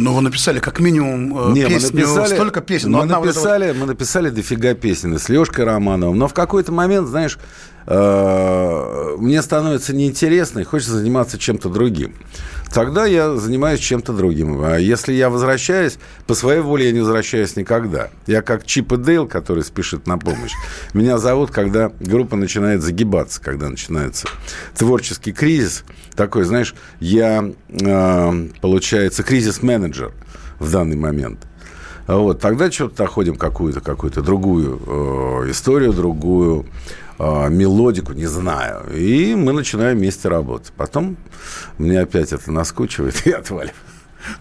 Но 0.01 0.15
вы 0.15 0.23
написали 0.23 0.61
как 0.61 0.81
минимум 0.81 1.51
э, 1.51 1.53
не, 1.53 1.67
песню, 1.67 1.91
мы 1.93 2.01
написали, 2.01 2.35
столько 2.35 2.61
песен. 2.61 2.93
Мы 2.93 3.05
написали, 3.05 3.67
вот 3.67 3.75
вот... 3.75 3.81
мы 3.81 3.87
написали 3.87 4.31
дофига 4.31 4.75
песен 4.75 5.19
с 5.19 5.29
Лешкой 5.29 5.65
Романовым. 5.67 6.19
Но 6.19 6.27
в 6.27 6.35
какой-то 6.35 6.73
момент, 6.73 7.09
знаешь, 7.09 7.39
э, 7.87 9.17
мне 9.19 9.43
становится 9.43 9.95
неинтересно 9.95 10.61
и 10.61 10.65
хочется 10.65 10.95
заниматься 10.95 11.39
чем-то 11.39 11.69
другим. 11.69 12.15
Тогда 12.73 13.05
я 13.05 13.35
занимаюсь 13.35 13.81
чем-то 13.81 14.13
другим. 14.13 14.63
А 14.63 14.77
если 14.77 15.13
я 15.13 15.29
возвращаюсь, 15.29 15.99
по 16.27 16.35
своей 16.35 16.61
воле 16.61 16.87
я 16.87 16.93
не 16.93 17.01
возвращаюсь 17.01 17.57
никогда. 17.57 18.11
Я 18.27 18.43
как 18.43 18.65
Чип 18.65 18.93
и 18.93 18.97
Дейл, 18.97 19.27
который 19.27 19.65
спешит 19.65 20.07
на 20.07 20.19
помощь. 20.19 20.53
Меня 20.95 21.19
зовут, 21.19 21.51
когда 21.51 21.91
группа 22.01 22.37
начинает 22.37 22.83
загибаться, 22.83 23.43
когда 23.43 23.69
начинается 23.69 24.29
творческий 24.77 25.33
кризис. 25.33 25.85
Такой, 26.15 26.45
знаешь, 26.45 26.75
я, 27.01 27.51
э, 27.69 28.49
получается, 28.61 29.23
кризис-менеджер 29.23 30.13
в 30.59 30.71
данный 30.71 30.97
момент. 30.97 31.47
Вот, 32.07 32.41
тогда 32.41 32.71
что-то 32.71 33.05
находим 33.05 33.37
какую-то 33.37 33.81
какую 33.81 34.13
другую 34.13 34.81
э, 35.45 35.51
историю, 35.51 35.93
другую 35.93 36.67
э, 37.19 37.49
мелодику, 37.49 38.13
не 38.13 38.27
знаю. 38.27 38.85
И 38.93 39.35
мы 39.37 39.53
начинаем 39.53 39.99
вместе 39.99 40.29
работать. 40.29 40.73
Потом 40.77 41.17
мне 41.79 42.01
опять 42.01 42.33
это 42.33 42.51
наскучивает 42.51 43.23
и 43.27 43.31
отваливает. 43.31 43.75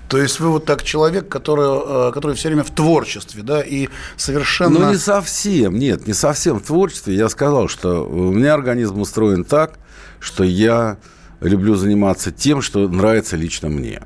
То 0.10 0.18
есть 0.18 0.40
вы 0.40 0.50
вот 0.50 0.66
так 0.66 0.84
человек, 0.84 1.30
который, 1.30 2.10
э, 2.10 2.12
который 2.12 2.36
все 2.36 2.50
время 2.50 2.64
в 2.64 2.72
творчестве, 2.72 3.44
да, 3.44 3.62
и 3.62 3.88
совершенно... 4.18 4.80
Ну, 4.80 4.90
не 4.90 4.98
совсем, 4.98 5.78
нет, 5.78 6.08
не 6.08 6.14
совсем 6.14 6.60
в 6.60 6.64
творчестве. 6.64 7.16
Я 7.16 7.30
сказал, 7.30 7.68
что 7.68 8.06
у 8.06 8.32
меня 8.32 8.54
организм 8.56 9.00
устроен 9.00 9.44
так, 9.46 9.80
что 10.20 10.44
я 10.44 10.98
люблю 11.42 11.76
заниматься 11.76 12.32
тем, 12.32 12.62
что 12.62 12.88
нравится 12.88 13.36
лично 13.36 13.70
мне. 13.70 14.02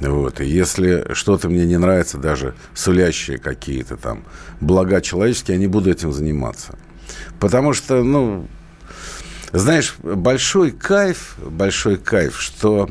Вот. 0.00 0.40
И 0.40 0.46
если 0.46 1.12
что-то 1.12 1.48
мне 1.48 1.66
не 1.66 1.76
нравится, 1.76 2.18
даже 2.18 2.54
сулящие 2.74 3.38
какие-то 3.38 3.96
там 3.96 4.24
блага 4.60 5.00
человеческие, 5.00 5.56
я 5.56 5.60
не 5.60 5.66
буду 5.66 5.90
этим 5.90 6.12
заниматься. 6.12 6.78
Потому 7.40 7.72
что, 7.72 8.02
ну, 8.02 8.46
Знаешь, 9.52 9.94
большой 10.02 10.72
кайф, 10.72 11.36
большой 11.38 11.96
кайф, 11.96 12.38
что 12.38 12.90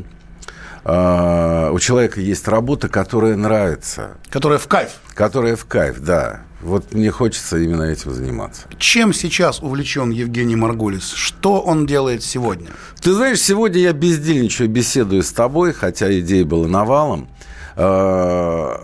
э, 0.88 1.70
у 1.72 1.80
человека 1.80 2.22
есть 2.22 2.48
работа, 2.48 2.90
которая 2.90 3.36
нравится. 3.36 4.18
Которая 4.30 4.58
в 4.58 4.68
кайф. 4.68 4.92
Которая 5.14 5.56
в 5.56 5.66
кайф, 5.66 6.00
да. 6.00 6.42
Вот 6.62 6.94
мне 6.94 7.12
хочется 7.12 7.58
именно 7.58 7.84
этим 7.84 8.12
заниматься. 8.12 8.64
Чем 8.80 9.14
сейчас 9.14 9.62
увлечен 9.62 10.10
Евгений 10.10 10.56
Маргулис? 10.56 11.12
Что 11.12 11.62
он 11.62 11.86
делает 11.86 12.24
сегодня? 12.24 12.70
Ты 13.00 13.14
знаешь, 13.14 13.40
сегодня 13.40 13.82
я 13.82 13.94
бездельничаю, 13.94 14.68
беседую 14.70 15.22
с 15.22 15.32
тобой, 15.32 15.74
хотя 15.74 16.12
идея 16.20 16.46
была 16.46 16.68
навалом. 16.68 17.30
Э, 17.76 18.78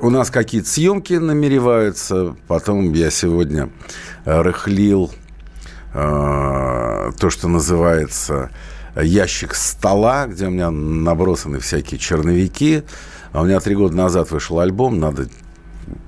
у 0.00 0.10
нас 0.10 0.30
какие-то 0.30 0.68
съемки 0.68 1.14
намереваются. 1.14 2.36
Потом 2.48 2.92
я 2.92 3.10
сегодня 3.10 3.70
рыхлил 4.24 5.12
э, 5.92 7.12
то, 7.18 7.30
что 7.30 7.48
называется 7.48 8.50
ящик 8.96 9.54
стола, 9.54 10.26
где 10.26 10.46
у 10.46 10.50
меня 10.50 10.70
набросаны 10.70 11.58
всякие 11.58 11.98
черновики. 11.98 12.82
А 13.32 13.42
у 13.42 13.44
меня 13.44 13.60
три 13.60 13.74
года 13.74 13.96
назад 13.96 14.30
вышел 14.30 14.60
альбом, 14.60 15.00
надо 15.00 15.28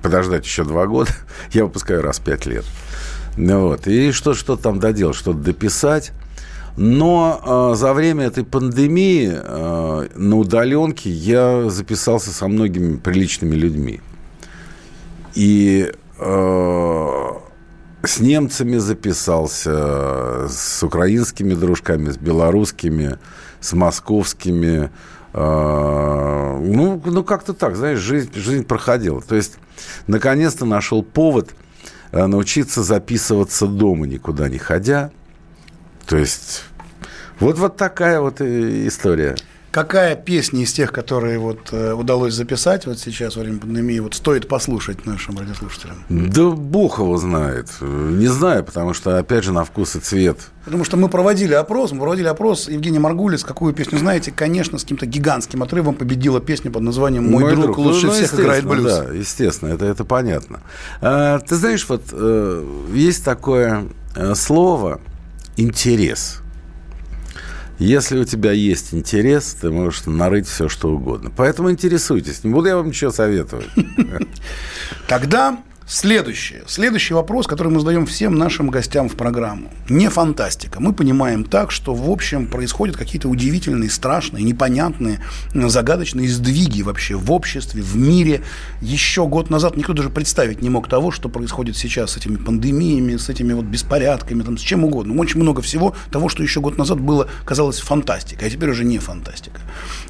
подождать 0.01 0.45
еще 0.45 0.63
два 0.63 0.87
года. 0.87 1.11
Я 1.51 1.65
выпускаю 1.65 2.01
раз 2.01 2.19
в 2.19 2.23
пять 2.23 2.45
лет. 2.45 2.65
Ну, 3.35 3.67
вот. 3.67 3.87
И 3.87 4.11
что, 4.11 4.33
что 4.33 4.55
там 4.55 4.79
доделать, 4.79 5.15
что-то 5.15 5.39
дописать. 5.39 6.11
Но 6.77 7.71
э, 7.73 7.75
за 7.75 7.93
время 7.93 8.25
этой 8.25 8.43
пандемии 8.43 9.31
э, 9.33 10.07
на 10.15 10.37
удаленке 10.37 11.09
я 11.09 11.69
записался 11.69 12.29
со 12.29 12.47
многими 12.47 12.97
приличными 12.97 13.55
людьми. 13.55 13.99
И 15.33 15.91
э, 16.19 17.31
с 18.07 18.19
немцами 18.19 18.77
записался, 18.77 20.47
с 20.47 20.81
украинскими 20.83 21.53
дружками, 21.53 22.09
с 22.09 22.17
белорусскими, 22.17 23.19
с 23.59 23.73
московскими. 23.73 24.89
Э, 25.33 26.59
ну, 26.63 27.01
ну 27.05 27.23
как-то 27.23 27.53
так, 27.53 27.75
знаешь, 27.75 27.99
жизнь, 27.99 28.31
жизнь 28.33 28.63
проходила. 28.63 29.21
То 29.21 29.35
есть, 29.35 29.57
наконец-то 30.07 30.65
нашел 30.65 31.03
повод 31.03 31.49
э, 32.11 32.25
научиться 32.25 32.81
записываться 32.81 33.67
дома, 33.67 34.07
никуда 34.07 34.49
не 34.49 34.57
ходя. 34.57 35.11
То 36.07 36.17
есть 36.17 36.63
вот, 37.39 37.59
вот 37.59 37.77
такая 37.77 38.19
вот 38.21 38.41
история. 38.41 39.35
Какая 39.77 40.15
песня 40.15 40.63
из 40.63 40.73
тех, 40.73 40.91
которые 40.91 41.37
вот 41.37 41.69
э, 41.71 41.93
удалось 41.93 42.33
записать 42.33 42.87
вот 42.87 42.97
сейчас 42.97 43.35
во 43.35 43.43
время 43.43 43.59
пандемии, 43.59 43.99
вот 43.99 44.15
стоит 44.15 44.47
послушать 44.47 45.05
нашим 45.05 45.37
радиослушателям? 45.37 46.03
Да 46.09 46.49
бог 46.49 46.97
его 46.97 47.15
знает. 47.17 47.69
Не 47.81 48.25
знаю, 48.25 48.63
потому 48.63 48.95
что, 48.95 49.19
опять 49.19 49.43
же, 49.43 49.51
на 49.51 49.63
вкус 49.63 49.95
и 49.95 49.99
цвет. 49.99 50.39
Потому 50.65 50.83
что 50.83 50.97
мы 50.97 51.09
проводили 51.09 51.53
опрос, 51.53 51.91
мы 51.91 51.99
проводили 51.99 52.25
опрос 52.25 52.67
Евгений 52.67 52.97
Маргулис, 52.97 53.43
какую 53.43 53.71
песню 53.75 53.99
знаете, 53.99 54.31
конечно, 54.31 54.79
с 54.79 54.81
каким-то 54.81 55.05
гигантским 55.05 55.61
отрывом 55.61 55.93
победила 55.93 56.41
песня 56.41 56.71
под 56.71 56.81
названием 56.81 57.29
«Мой, 57.29 57.43
Мой 57.43 57.51
друг, 57.51 57.65
друг 57.65 57.77
лучше 57.77 58.07
ну, 58.07 58.13
всех 58.13 58.33
играет 58.33 58.65
блюз». 58.65 58.91
Да, 58.91 59.13
естественно, 59.13 59.69
это, 59.69 59.85
это 59.85 60.03
понятно. 60.05 60.61
А, 61.01 61.37
ты 61.37 61.53
знаешь, 61.53 61.87
вот 61.87 62.01
э, 62.13 62.65
есть 62.95 63.23
такое 63.23 63.83
э, 64.15 64.33
слово 64.33 65.01
«интерес». 65.55 66.41
Если 67.79 68.17
у 68.17 68.25
тебя 68.25 68.51
есть 68.51 68.93
интерес, 68.93 69.55
ты 69.61 69.69
можешь 69.69 70.05
нарыть 70.05 70.47
все, 70.47 70.67
что 70.67 70.89
угодно. 70.89 71.31
Поэтому 71.35 71.69
интересуйтесь. 71.69 72.43
Не 72.43 72.51
буду 72.51 72.67
я 72.67 72.77
вам 72.77 72.87
ничего 72.87 73.11
советовать. 73.11 73.67
Тогда 75.07 75.59
Следующее. 75.89 76.63
Следующий 76.67 77.13
вопрос, 77.13 77.47
который 77.47 77.69
мы 77.69 77.79
задаем 77.79 78.05
всем 78.05 78.37
нашим 78.37 78.69
гостям 78.69 79.07
в 79.07 79.15
программу. 79.15 79.69
Не 79.87 80.09
фантастика. 80.09 80.81
Мы 80.81 80.91
понимаем 80.91 81.45
так, 81.45 81.71
что, 81.71 81.95
в 81.95 82.11
общем, 82.11 82.47
происходят 82.47 82.97
какие-то 82.97 83.29
удивительные, 83.29 83.89
страшные, 83.89 84.43
непонятные, 84.43 85.21
загадочные 85.53 86.27
сдвиги 86.27 86.81
вообще 86.81 87.15
в 87.15 87.31
обществе, 87.31 87.81
в 87.81 87.95
мире. 87.95 88.41
Еще 88.81 89.25
год 89.27 89.49
назад 89.49 89.77
никто 89.77 89.93
даже 89.93 90.09
представить 90.09 90.61
не 90.61 90.69
мог 90.69 90.89
того, 90.89 91.09
что 91.09 91.29
происходит 91.29 91.77
сейчас 91.77 92.11
с 92.11 92.17
этими 92.17 92.35
пандемиями, 92.35 93.15
с 93.15 93.29
этими 93.29 93.53
вот 93.53 93.63
беспорядками, 93.63 94.43
там, 94.43 94.57
с 94.57 94.61
чем 94.61 94.83
угодно. 94.83 95.17
Очень 95.17 95.39
много 95.39 95.61
всего 95.61 95.95
того, 96.11 96.27
что 96.27 96.43
еще 96.43 96.59
год 96.59 96.77
назад 96.77 96.99
было, 96.99 97.29
казалось 97.45 97.79
фантастикой, 97.79 98.49
а 98.49 98.51
теперь 98.51 98.71
уже 98.71 98.83
не 98.83 98.99
фантастика. 98.99 99.61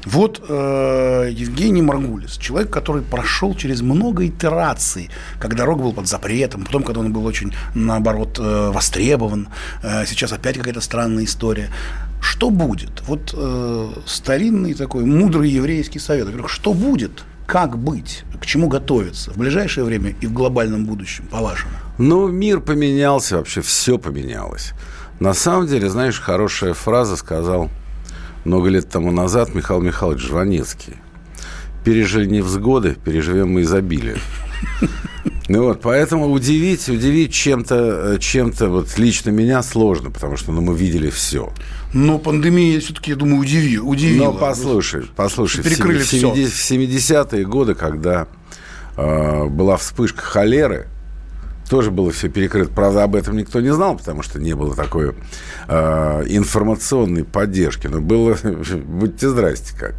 Вот 0.04 0.44
э, 0.48 1.28
Евгений 1.30 1.82
Маргулис, 1.82 2.36
человек, 2.36 2.68
который 2.68 3.02
прошел 3.02 3.54
через 3.54 3.80
много 3.80 4.26
итераций, 4.26 5.08
когда 5.38 5.67
рок 5.68 5.80
был 5.80 5.92
под 5.92 6.08
запретом, 6.08 6.64
потом, 6.64 6.82
когда 6.82 7.00
он 7.00 7.12
был 7.12 7.24
очень, 7.24 7.52
наоборот, 7.74 8.38
э, 8.40 8.70
востребован, 8.72 9.48
э, 9.82 10.04
сейчас 10.06 10.32
опять 10.32 10.58
какая-то 10.58 10.80
странная 10.80 11.24
история. 11.24 11.70
Что 12.20 12.50
будет? 12.50 13.02
Вот 13.06 13.34
э, 13.36 13.90
старинный 14.06 14.74
такой 14.74 15.04
мудрый 15.04 15.50
еврейский 15.50 16.00
совет. 16.00 16.26
Во-первых, 16.26 16.50
что 16.50 16.74
будет? 16.74 17.24
Как 17.46 17.78
быть? 17.78 18.24
К 18.40 18.46
чему 18.46 18.68
готовиться 18.68 19.30
в 19.32 19.36
ближайшее 19.36 19.84
время 19.84 20.14
и 20.20 20.26
в 20.26 20.32
глобальном 20.32 20.84
будущем, 20.84 21.26
по-вашему? 21.30 21.72
Ну, 21.98 22.28
мир 22.28 22.60
поменялся, 22.60 23.36
вообще 23.36 23.60
все 23.60 23.98
поменялось. 23.98 24.72
На 25.20 25.34
самом 25.34 25.66
деле, 25.66 25.88
знаешь, 25.88 26.20
хорошая 26.20 26.74
фраза 26.74 27.16
сказал 27.16 27.70
много 28.44 28.68
лет 28.68 28.88
тому 28.88 29.10
назад 29.10 29.54
Михаил 29.54 29.80
Михайлович 29.80 30.22
Жванецкий. 30.22 30.96
Пережили 31.84 32.26
невзгоды, 32.26 32.96
переживем 33.04 33.52
мы 33.52 33.62
изобилие. 33.62 34.16
Ну 35.48 35.64
вот, 35.64 35.80
поэтому 35.80 36.30
удивить, 36.30 36.88
удивить 36.88 37.32
чем-то, 37.32 38.14
э, 38.14 38.18
чем-то 38.18 38.68
вот 38.68 38.98
лично 38.98 39.30
меня 39.30 39.62
сложно, 39.62 40.10
потому 40.10 40.36
что 40.36 40.52
ну, 40.52 40.60
мы 40.60 40.76
видели 40.76 41.10
все. 41.10 41.52
Но 41.92 42.18
пандемия 42.18 42.80
все-таки, 42.80 43.12
я 43.12 43.16
думаю, 43.16 43.40
удивила. 43.40 43.84
удивила. 43.84 44.24
Но 44.26 44.32
послушай, 44.32 45.04
послушай, 45.16 45.64
Перекрыли 45.64 46.02
в 46.02 46.12
70-е 46.12 47.44
годы, 47.46 47.74
когда 47.74 48.28
э, 48.96 49.46
была 49.46 49.76
вспышка 49.76 50.22
холеры, 50.22 50.88
тоже 51.68 51.90
было 51.90 52.10
все 52.10 52.28
перекрыто. 52.28 52.70
Правда, 52.70 53.04
об 53.04 53.14
этом 53.14 53.36
никто 53.36 53.60
не 53.60 53.72
знал, 53.72 53.96
потому 53.96 54.22
что 54.22 54.40
не 54.40 54.54
было 54.54 54.74
такой 54.74 55.14
э, 55.68 56.24
информационной 56.26 57.24
поддержки. 57.24 57.86
Но 57.86 58.00
было, 58.00 58.36
будьте 58.42 59.28
здрасте 59.28 59.74
как. 59.78 59.94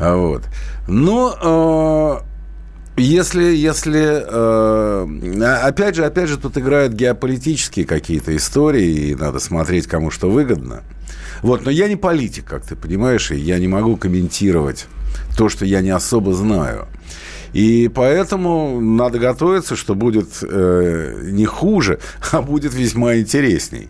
Вот. 0.00 0.42
Но 0.88 2.22
э, 2.22 2.33
если, 2.96 3.42
если, 3.42 4.24
э, 4.24 5.56
опять 5.62 5.96
же, 5.96 6.04
опять 6.04 6.28
же, 6.28 6.38
тут 6.38 6.56
играют 6.56 6.92
геополитические 6.92 7.86
какие-то 7.86 8.36
истории, 8.36 9.08
и 9.08 9.14
надо 9.14 9.40
смотреть, 9.40 9.86
кому 9.86 10.10
что 10.10 10.30
выгодно. 10.30 10.82
Вот, 11.42 11.64
но 11.64 11.70
я 11.70 11.88
не 11.88 11.96
политик, 11.96 12.44
как 12.44 12.64
ты 12.64 12.76
понимаешь, 12.76 13.30
и 13.30 13.36
я 13.36 13.58
не 13.58 13.68
могу 13.68 13.96
комментировать 13.96 14.86
то, 15.36 15.48
что 15.48 15.64
я 15.64 15.80
не 15.80 15.90
особо 15.90 16.34
знаю. 16.34 16.86
И 17.52 17.88
поэтому 17.94 18.80
надо 18.80 19.18
готовиться, 19.18 19.76
что 19.76 19.94
будет 19.94 20.28
э, 20.42 21.20
не 21.32 21.46
хуже, 21.46 21.98
а 22.32 22.42
будет 22.42 22.74
весьма 22.74 23.16
интересней. 23.16 23.88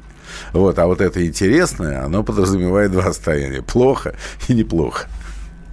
Вот, 0.52 0.78
а 0.78 0.86
вот 0.86 1.00
это 1.00 1.24
интересное, 1.26 2.04
оно 2.04 2.22
подразумевает 2.22 2.92
два 2.92 3.04
состояния. 3.04 3.62
Плохо 3.62 4.14
и 4.48 4.54
неплохо. 4.54 5.08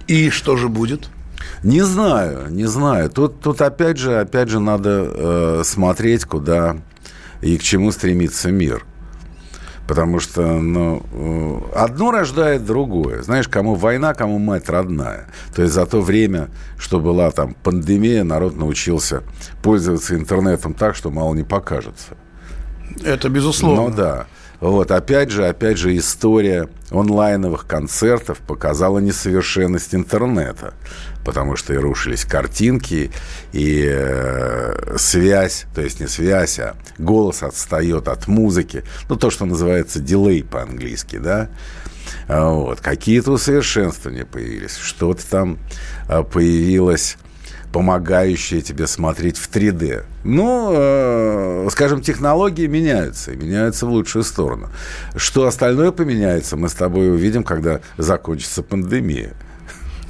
И 0.06 0.30
что 0.30 0.56
же 0.56 0.68
будет? 0.68 1.08
Не 1.62 1.82
знаю, 1.82 2.48
не 2.50 2.64
знаю. 2.64 3.08
Тут, 3.10 3.40
тут 3.40 3.60
опять 3.60 3.96
же, 3.96 4.18
опять 4.18 4.48
же 4.48 4.58
надо 4.58 5.08
э, 5.08 5.62
смотреть, 5.64 6.24
куда 6.24 6.76
и 7.40 7.56
к 7.56 7.62
чему 7.62 7.92
стремится 7.92 8.50
мир. 8.50 8.84
Потому 9.86 10.20
что 10.20 10.42
ну, 10.42 11.02
э, 11.12 11.78
одно 11.78 12.10
рождает 12.10 12.64
другое. 12.64 13.22
Знаешь, 13.22 13.48
кому 13.48 13.74
война, 13.74 14.14
кому 14.14 14.38
мать 14.38 14.68
родная. 14.68 15.28
То 15.54 15.62
есть 15.62 15.74
за 15.74 15.86
то 15.86 16.00
время, 16.00 16.48
что 16.78 16.98
была 16.98 17.30
там 17.30 17.54
пандемия, 17.54 18.24
народ 18.24 18.56
научился 18.56 19.22
пользоваться 19.62 20.16
интернетом 20.16 20.74
так, 20.74 20.96
что 20.96 21.10
мало 21.10 21.34
не 21.34 21.44
покажется. 21.44 22.16
Это 23.04 23.28
безусловно. 23.28 23.88
Ну 23.88 23.94
да. 23.94 24.26
Вот, 24.62 24.92
опять 24.92 25.32
же, 25.32 25.48
опять 25.48 25.76
же, 25.76 25.96
история 25.96 26.68
онлайновых 26.92 27.66
концертов 27.66 28.38
показала 28.38 29.00
несовершенность 29.00 29.92
интернета, 29.92 30.74
потому 31.24 31.56
что 31.56 31.72
и 31.74 31.76
рушились 31.76 32.24
картинки, 32.24 33.10
и 33.52 33.88
э, 33.90 34.96
связь, 34.98 35.66
то 35.74 35.80
есть 35.80 36.00
не 36.00 36.06
связь, 36.06 36.58
а 36.58 36.76
голос 36.98 37.42
отстает 37.42 38.08
от 38.08 38.28
музыки, 38.28 38.84
ну, 39.08 39.16
то, 39.16 39.30
что 39.30 39.44
называется 39.44 40.00
дилей 40.00 40.42
по-английски, 40.42 41.18
да, 41.18 41.48
а 42.28 42.50
вот. 42.50 42.80
Какие-то 42.80 43.32
усовершенствования 43.32 44.24
появились, 44.24 44.76
что-то 44.76 45.24
там 45.28 45.58
а, 46.08 46.22
появилось 46.22 47.16
помогающие 47.72 48.60
тебе 48.60 48.86
смотреть 48.86 49.38
в 49.38 49.50
3D. 49.50 50.04
Ну, 50.24 50.72
э, 50.74 51.68
скажем, 51.70 52.02
технологии 52.02 52.66
меняются, 52.66 53.32
и 53.32 53.36
меняются 53.36 53.86
в 53.86 53.90
лучшую 53.90 54.24
сторону. 54.24 54.68
Что 55.16 55.46
остальное 55.46 55.90
поменяется, 55.90 56.56
мы 56.56 56.68
с 56.68 56.74
тобой 56.74 57.10
увидим, 57.10 57.42
когда 57.42 57.80
закончится 57.96 58.62
пандемия. 58.62 59.32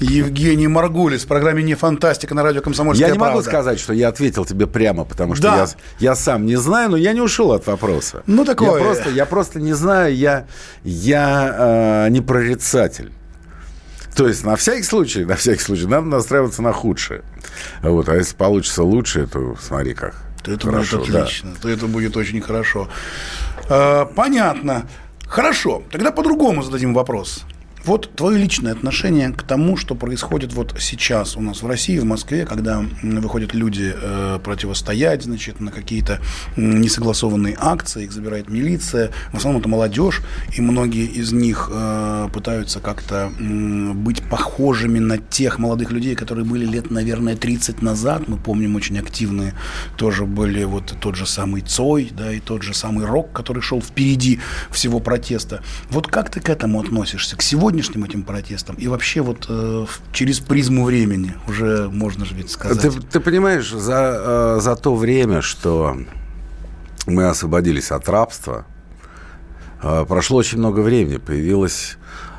Евгений 0.00 0.66
Маргулис 0.68 1.24
в 1.24 1.26
программе 1.28 1.62
«Не 1.62 1.74
фантастика» 1.74 2.34
на 2.34 2.42
радио 2.42 2.60
«Комсомольская 2.60 3.08
Я 3.08 3.12
не 3.12 3.18
правда». 3.18 3.36
могу 3.36 3.48
сказать, 3.48 3.78
что 3.78 3.92
я 3.92 4.08
ответил 4.08 4.44
тебе 4.44 4.66
прямо, 4.66 5.04
потому 5.04 5.34
что 5.34 5.42
Да. 5.44 5.56
я, 5.56 5.66
я 6.10 6.14
сам 6.16 6.44
не 6.46 6.56
знаю, 6.56 6.90
но 6.90 6.96
я 6.96 7.12
не 7.12 7.20
ушел 7.20 7.52
от 7.52 7.66
вопроса. 7.66 8.22
Ну, 8.26 8.44
такое. 8.44 8.78
Я 8.78 8.84
просто, 8.84 9.10
я 9.10 9.26
просто 9.26 9.60
не 9.60 9.72
знаю, 9.74 10.14
я, 10.16 10.46
я 10.82 12.06
э, 12.06 12.10
не 12.10 12.20
прорицатель. 12.20 13.12
То 14.16 14.28
есть, 14.28 14.44
на 14.44 14.56
всякий 14.56 14.82
случай, 14.82 15.24
на 15.24 15.36
всякий 15.36 15.62
случай, 15.62 15.86
надо 15.86 16.06
настраиваться 16.06 16.62
на 16.62 16.72
худшее. 16.72 17.22
Вот, 17.82 18.08
а 18.08 18.16
если 18.16 18.34
получится 18.36 18.82
лучше, 18.82 19.26
то 19.26 19.56
смотри 19.60 19.94
как. 19.94 20.16
то 20.42 20.52
это 20.52 20.66
Хорошо, 20.66 20.98
будет 20.98 21.12
да. 21.12 21.22
отлично, 21.22 21.54
то 21.60 21.68
это 21.68 21.86
будет 21.86 22.16
очень 22.16 22.40
хорошо. 22.40 22.88
Э, 23.68 24.04
понятно. 24.16 24.86
Хорошо, 25.28 25.82
тогда 25.90 26.10
по-другому 26.10 26.62
зададим 26.62 26.92
вопрос. 26.92 27.44
Вот 27.84 28.14
твое 28.14 28.38
личное 28.38 28.72
отношение 28.72 29.30
к 29.30 29.42
тому, 29.42 29.76
что 29.76 29.94
происходит 29.94 30.52
вот 30.52 30.76
сейчас 30.78 31.36
у 31.36 31.40
нас 31.40 31.62
в 31.62 31.66
России, 31.66 31.98
в 31.98 32.04
Москве, 32.04 32.46
когда 32.46 32.84
выходят 33.02 33.54
люди 33.54 33.92
э, 33.94 34.38
противостоять, 34.42 35.24
значит, 35.24 35.60
на 35.60 35.72
какие-то 35.72 36.20
несогласованные 36.56 37.56
акции, 37.58 38.04
их 38.04 38.12
забирает 38.12 38.48
милиция. 38.48 39.10
В 39.32 39.36
основном 39.36 39.60
это 39.60 39.68
молодежь, 39.68 40.22
и 40.56 40.60
многие 40.60 41.06
из 41.06 41.32
них 41.32 41.70
э, 41.72 42.28
пытаются 42.32 42.80
как-то 42.80 43.32
м, 43.38 44.04
быть 44.04 44.22
похожими 44.22 44.98
на 44.98 45.18
тех 45.18 45.58
молодых 45.58 45.90
людей, 45.90 46.14
которые 46.14 46.44
были 46.44 46.64
лет, 46.64 46.90
наверное, 46.90 47.36
30 47.36 47.82
назад. 47.82 48.28
Мы 48.28 48.36
помним 48.36 48.76
очень 48.76 48.98
активные 48.98 49.54
тоже 49.96 50.24
были 50.24 50.64
вот 50.64 50.94
тот 51.00 51.16
же 51.16 51.26
самый 51.26 51.62
Цой, 51.62 52.10
да, 52.10 52.32
и 52.32 52.40
тот 52.40 52.62
же 52.62 52.74
самый 52.74 53.04
Рок, 53.06 53.32
который 53.32 53.62
шел 53.62 53.80
впереди 53.80 54.40
всего 54.70 55.00
протеста. 55.00 55.62
Вот 55.90 56.06
как 56.06 56.30
ты 56.30 56.40
к 56.40 56.48
этому 56.48 56.80
относишься, 56.80 57.36
к 57.36 57.42
сегодняшним 57.72 58.04
этим 58.04 58.22
протестам 58.22 58.76
и 58.76 58.86
вообще 58.86 59.22
вот 59.22 59.46
э, 59.48 59.86
через 60.12 60.40
призму 60.40 60.84
времени 60.84 61.34
уже 61.48 61.88
можно 61.88 62.24
же 62.24 62.34
ведь 62.34 62.50
сказать. 62.50 62.80
Ты, 62.80 62.90
ты 62.90 63.20
понимаешь, 63.20 63.70
за, 63.70 64.56
э, 64.58 64.60
за 64.60 64.76
то 64.76 64.94
время, 64.94 65.40
что 65.40 65.96
мы 67.06 67.26
освободились 67.28 67.90
от 67.90 68.08
рабства, 68.08 68.66
э, 69.82 70.04
прошло 70.06 70.38
очень 70.38 70.58
много 70.58 70.80
времени. 70.80 71.16
Появилась 71.16 71.96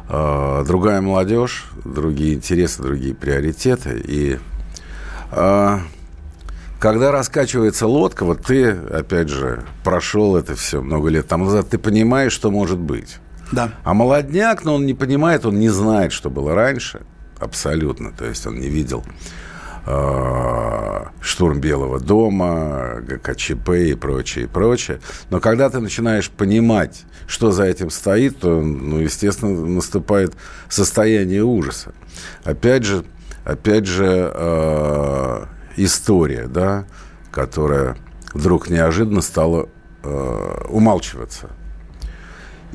э, 0.08 0.64
другая 0.68 1.02
молодежь, 1.02 1.66
другие 1.84 2.36
интересы, 2.36 2.84
другие 2.84 3.16
приоритеты. 3.16 4.00
И 4.06 4.38
э, 5.32 5.80
когда 6.80 7.12
раскачивается 7.12 7.88
лодка, 7.88 8.24
вот 8.24 8.44
ты, 8.44 8.70
опять 8.70 9.30
же, 9.30 9.64
прошел 9.84 10.36
это 10.36 10.56
все 10.56 10.82
много 10.82 11.10
лет 11.10 11.28
тому 11.28 11.46
назад, 11.46 11.70
ты 11.70 11.80
понимаешь, 11.80 12.34
что 12.34 12.52
может 12.52 12.78
быть. 12.78 13.18
Да. 13.54 13.72
А 13.84 13.94
молодняк, 13.94 14.64
но 14.66 14.76
он 14.76 14.86
не 14.86 14.94
понимает, 14.94 15.46
он 15.46 15.60
не 15.60 15.70
знает, 15.70 16.12
что 16.12 16.30
было 16.30 16.56
раньше. 16.56 17.02
Абсолютно. 17.40 18.12
То 18.12 18.26
есть 18.26 18.48
он 18.48 18.60
не 18.60 18.68
видел 18.68 19.04
э, 19.86 21.04
штурм 21.22 21.60
Белого 21.60 22.00
дома, 22.00 23.02
ГКЧП 23.02 23.70
и 23.70 23.94
прочее, 23.96 24.46
и 24.46 24.48
прочее. 24.48 25.00
Но 25.30 25.40
когда 25.40 25.70
ты 25.70 25.80
начинаешь 25.80 26.30
понимать, 26.30 27.04
что 27.28 27.52
за 27.52 27.64
этим 27.64 27.90
стоит, 27.90 28.40
то, 28.40 28.62
ну, 28.62 29.00
естественно, 29.00 29.66
наступает 29.66 30.34
состояние 30.70 31.44
ужаса. 31.44 31.94
Опять 32.44 32.84
же, 32.84 33.06
опять 33.46 33.86
же, 33.86 34.32
э, 34.34 35.46
история, 35.78 36.48
да, 36.48 36.86
которая 37.32 37.98
вдруг 38.34 38.70
неожиданно 38.70 39.22
стала 39.22 39.70
э, 40.04 40.66
умалчиваться. 40.70 41.50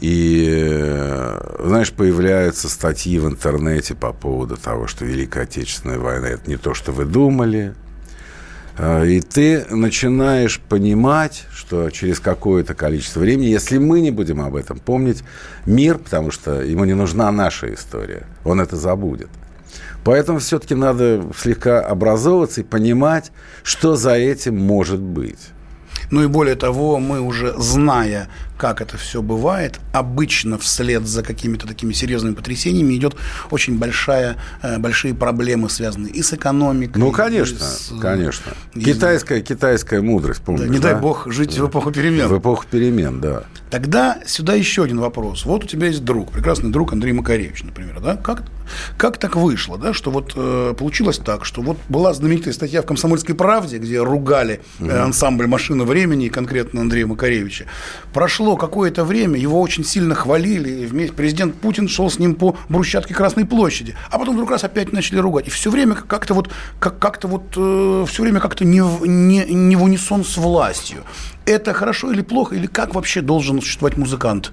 И, 0.00 0.46
э, 0.48 1.56
знаешь, 1.64 1.92
появляются 1.92 2.68
статьи 2.68 3.18
в 3.18 3.26
интернете 3.26 3.94
по 3.94 4.12
поводу 4.12 4.56
того, 4.56 4.86
что 4.86 5.04
Великая 5.04 5.42
Отечественная 5.42 5.98
война– 5.98 6.28
это 6.28 6.48
не 6.48 6.56
то, 6.56 6.72
что 6.72 6.92
вы 6.92 7.04
думали. 7.04 7.74
Э, 8.76 9.04
И 9.06 9.20
ты 9.20 9.64
начинаешь 9.70 10.60
понимать, 10.60 11.46
что 11.52 11.90
через 11.90 12.20
какое-то 12.20 12.74
количество 12.74 13.20
времени, 13.20 13.46
если 13.46 13.78
мы 13.78 14.00
не 14.00 14.12
будем 14.12 14.40
об 14.40 14.54
этом 14.54 14.78
помнить, 14.78 15.24
мир, 15.66 15.98
потому 15.98 16.30
что 16.30 16.62
ему 16.62 16.84
не 16.84 16.94
нужна 16.94 17.32
наша 17.32 17.74
история, 17.74 18.22
он 18.44 18.60
это 18.60 18.76
забудет. 18.76 19.28
Поэтому 20.04 20.38
все-таки 20.38 20.76
надо 20.76 21.24
слегка 21.36 21.80
образовываться 21.80 22.60
и 22.60 22.64
понимать, 22.64 23.32
что 23.64 23.96
за 23.96 24.12
этим 24.14 24.56
может 24.56 25.00
быть. 25.00 25.40
Ну 26.10 26.22
и 26.22 26.26
более 26.26 26.54
того, 26.54 26.98
мы 26.98 27.20
уже 27.20 27.54
зная, 27.58 28.28
как 28.56 28.80
это 28.80 28.96
все 28.96 29.20
бывает, 29.22 29.78
обычно 29.92 30.58
вслед 30.58 31.06
за 31.06 31.22
какими-то 31.22 31.66
такими 31.66 31.92
серьезными 31.92 32.34
потрясениями 32.34 32.94
идет 32.94 33.14
очень 33.50 33.78
большая, 33.78 34.36
э, 34.62 34.78
большие 34.78 35.14
проблемы, 35.14 35.68
связанные 35.68 36.12
и 36.12 36.22
с 36.22 36.32
экономикой. 36.32 36.98
Ну, 36.98 37.12
конечно, 37.12 37.58
с, 37.60 37.92
конечно. 38.00 38.52
и- 38.74 38.82
Китайская, 38.82 39.40
китайская 39.42 40.00
мудрость, 40.00 40.40
Да, 40.40 40.46
помнишь, 40.46 40.70
не 40.70 40.78
дай 40.78 40.94
да? 40.94 40.98
бог 40.98 41.30
жить 41.30 41.58
в 41.58 41.68
эпоху 41.68 41.90
перемен. 41.92 42.26
В 42.28 42.38
эпоху 42.38 42.64
перемен, 42.70 43.20
да. 43.20 43.42
Тогда 43.70 44.18
сюда 44.26 44.54
еще 44.54 44.84
один 44.84 45.00
вопрос. 45.00 45.44
Вот 45.44 45.64
у 45.64 45.66
тебя 45.66 45.88
есть 45.88 46.04
друг, 46.04 46.32
прекрасный 46.32 46.70
друг 46.70 46.92
Андрей 46.92 47.12
Макаревич, 47.12 47.62
например, 47.64 48.00
да? 48.00 48.16
Как, 48.16 48.44
как 48.96 49.18
так 49.18 49.36
вышло, 49.36 49.76
да, 49.78 49.92
что 49.92 50.10
вот 50.10 50.32
э, 50.36 50.74
получилось 50.78 51.18
так, 51.18 51.44
что 51.44 51.60
вот 51.62 51.76
была 51.88 52.14
знаменитая 52.14 52.54
статья 52.54 52.82
в 52.82 52.86
«Комсомольской 52.86 53.34
правде», 53.34 53.78
где 53.78 54.02
ругали 54.02 54.60
э, 54.80 54.90
ансамбль 54.98 55.46
«Машина 55.46 55.84
времени» 55.84 56.26
и 56.26 56.30
конкретно 56.30 56.80
Андрея 56.80 57.06
Макаревича. 57.06 57.66
Прошло 58.12 58.56
какое-то 58.56 59.04
время, 59.04 59.38
его 59.38 59.60
очень 59.60 59.84
сильно 59.84 60.14
хвалили, 60.14 60.82
и 60.82 60.86
вместе 60.86 61.14
президент 61.14 61.54
Путин 61.56 61.88
шел 61.88 62.10
с 62.10 62.18
ним 62.18 62.34
по 62.34 62.56
брусчатке 62.68 63.14
Красной 63.14 63.44
площади, 63.44 63.94
а 64.10 64.18
потом 64.18 64.34
вдруг 64.34 64.50
раз 64.50 64.64
опять 64.64 64.92
начали 64.92 65.18
ругать. 65.18 65.46
И 65.46 65.50
все 65.50 65.70
время 65.70 65.94
как-то 65.94 66.34
вот, 66.34 66.50
как, 66.78 66.98
как-то 66.98 67.28
вот, 67.28 67.52
э, 67.56 68.04
все 68.08 68.22
время 68.22 68.40
как-то 68.40 68.64
не, 68.64 68.80
в- 68.82 69.06
не, 69.06 69.44
не 69.44 69.76
в 69.76 69.82
унисон 69.82 70.24
с 70.24 70.36
властью 70.36 71.04
это 71.48 71.72
хорошо 71.72 72.12
или 72.12 72.22
плохо, 72.22 72.54
или 72.54 72.66
как 72.66 72.94
вообще 72.94 73.22
должен 73.22 73.60
существовать 73.60 73.96
музыкант? 73.96 74.52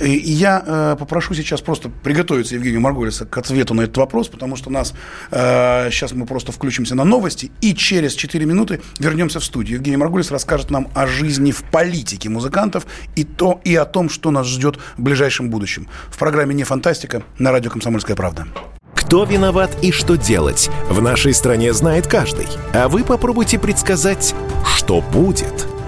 И 0.00 0.10
я 0.10 0.62
э, 0.66 0.96
попрошу 0.98 1.34
сейчас 1.34 1.60
просто 1.60 1.88
приготовиться 1.88 2.54
Евгению 2.54 2.80
Марголиса 2.80 3.24
к 3.24 3.38
ответу 3.38 3.74
на 3.74 3.82
этот 3.82 3.96
вопрос, 3.96 4.28
потому 4.28 4.56
что 4.56 4.70
нас 4.70 4.92
э, 5.30 5.88
сейчас 5.90 6.12
мы 6.12 6.26
просто 6.26 6.52
включимся 6.52 6.94
на 6.94 7.04
новости, 7.04 7.50
и 7.60 7.74
через 7.74 8.14
4 8.14 8.44
минуты 8.44 8.80
вернемся 8.98 9.38
в 9.40 9.44
студию. 9.44 9.76
Евгений 9.76 9.96
Марголис 9.96 10.30
расскажет 10.30 10.70
нам 10.70 10.88
о 10.94 11.06
жизни 11.06 11.52
в 11.52 11.62
политике 11.62 12.28
музыкантов 12.28 12.86
и, 13.14 13.24
то, 13.24 13.60
и 13.64 13.76
о 13.76 13.84
том, 13.84 14.08
что 14.10 14.30
нас 14.30 14.46
ждет 14.46 14.78
в 14.96 15.02
ближайшем 15.02 15.48
будущем. 15.48 15.88
В 16.08 16.18
программе 16.18 16.54
«Не 16.54 16.64
фантастика» 16.64 17.22
на 17.38 17.52
радио 17.52 17.70
«Комсомольская 17.70 18.16
правда». 18.16 18.46
Кто 18.94 19.24
виноват 19.24 19.76
и 19.82 19.92
что 19.92 20.16
делать, 20.16 20.70
в 20.88 21.00
нашей 21.00 21.34
стране 21.34 21.72
знает 21.72 22.06
каждый. 22.06 22.46
А 22.72 22.88
вы 22.88 23.04
попробуйте 23.04 23.58
предсказать, 23.58 24.34
что 24.64 25.00
будет. 25.00 25.71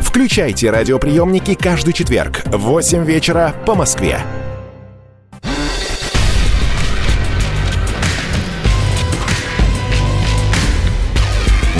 Включайте 0.00 0.70
радиоприемники 0.70 1.54
каждый 1.54 1.92
четверг 1.92 2.42
в 2.46 2.58
8 2.58 3.04
вечера 3.04 3.54
по 3.66 3.74
Москве. 3.74 4.20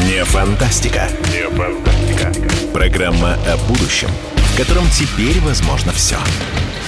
Не 0.06 0.24
фантастика. 0.24 1.08
Не 1.32 1.48
фантастика. 1.56 2.32
Программа 2.72 3.34
о 3.46 3.56
будущем, 3.68 4.08
в 4.36 4.56
котором 4.56 4.84
теперь 4.90 5.40
возможно 5.40 5.92
все. 5.92 6.16
Не 6.16 6.79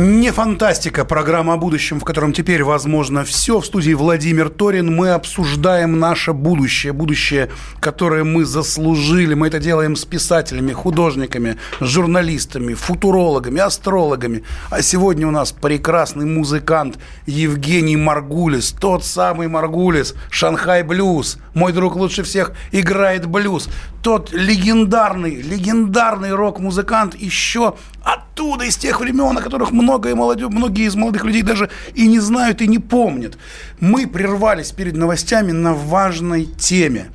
Не 0.00 0.30
фантастика, 0.30 1.04
программа 1.04 1.54
о 1.54 1.56
будущем, 1.56 1.98
в 1.98 2.04
котором 2.04 2.32
теперь 2.32 2.62
возможно 2.62 3.24
все. 3.24 3.58
В 3.58 3.66
студии 3.66 3.94
Владимир 3.94 4.48
Торин. 4.48 4.94
Мы 4.94 5.10
обсуждаем 5.10 5.98
наше 5.98 6.32
будущее. 6.32 6.92
Будущее, 6.92 7.50
которое 7.80 8.22
мы 8.22 8.44
заслужили. 8.44 9.34
Мы 9.34 9.48
это 9.48 9.58
делаем 9.58 9.96
с 9.96 10.04
писателями, 10.04 10.70
художниками, 10.70 11.56
журналистами, 11.80 12.74
футурологами, 12.74 13.60
астрологами. 13.60 14.44
А 14.70 14.82
сегодня 14.82 15.26
у 15.26 15.32
нас 15.32 15.50
прекрасный 15.50 16.26
музыкант 16.26 17.00
Евгений 17.26 17.96
Маргулис. 17.96 18.70
Тот 18.70 19.04
самый 19.04 19.48
Маргулис. 19.48 20.14
Шанхай 20.30 20.84
Блюз. 20.84 21.38
Мой 21.54 21.72
друг 21.72 21.96
лучше 21.96 22.22
всех 22.22 22.52
играет 22.70 23.26
блюз. 23.26 23.68
Тот 24.00 24.32
легендарный, 24.32 25.42
легендарный 25.42 26.30
рок-музыкант 26.30 27.16
еще 27.16 27.74
оттуда, 28.38 28.64
из 28.64 28.76
тех 28.76 29.00
времен, 29.00 29.36
о 29.36 29.42
которых 29.42 29.72
многое 29.72 30.14
молодежь, 30.14 30.48
многие 30.50 30.86
из 30.86 30.94
молодых 30.94 31.24
людей 31.24 31.42
даже 31.42 31.70
и 31.94 32.06
не 32.06 32.20
знают, 32.20 32.62
и 32.62 32.68
не 32.68 32.78
помнят. 32.78 33.36
Мы 33.80 34.06
прервались 34.06 34.70
перед 34.70 34.96
новостями 34.96 35.50
на 35.52 35.74
важной 35.74 36.44
теме. 36.44 37.10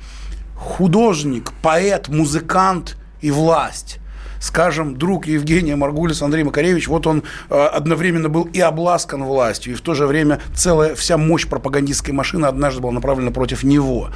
Художник, 0.54 1.52
поэт, 1.62 2.08
музыкант 2.08 2.96
и 3.22 3.30
власть 3.30 3.98
скажем, 4.44 4.96
друг 4.96 5.26
Евгения 5.26 5.74
Маргулис, 5.74 6.20
Андрей 6.20 6.44
Макаревич, 6.44 6.86
вот 6.86 7.06
он 7.06 7.22
э, 7.48 7.54
одновременно 7.54 8.28
был 8.28 8.44
и 8.44 8.60
обласкан 8.60 9.24
властью, 9.24 9.72
и 9.72 9.76
в 9.76 9.80
то 9.80 9.94
же 9.94 10.06
время 10.06 10.40
целая 10.54 10.94
вся 10.94 11.16
мощь 11.16 11.46
пропагандистской 11.46 12.12
машины 12.12 12.44
однажды 12.44 12.82
была 12.82 12.92
направлена 12.92 13.30
против 13.30 13.62
него. 13.62 14.10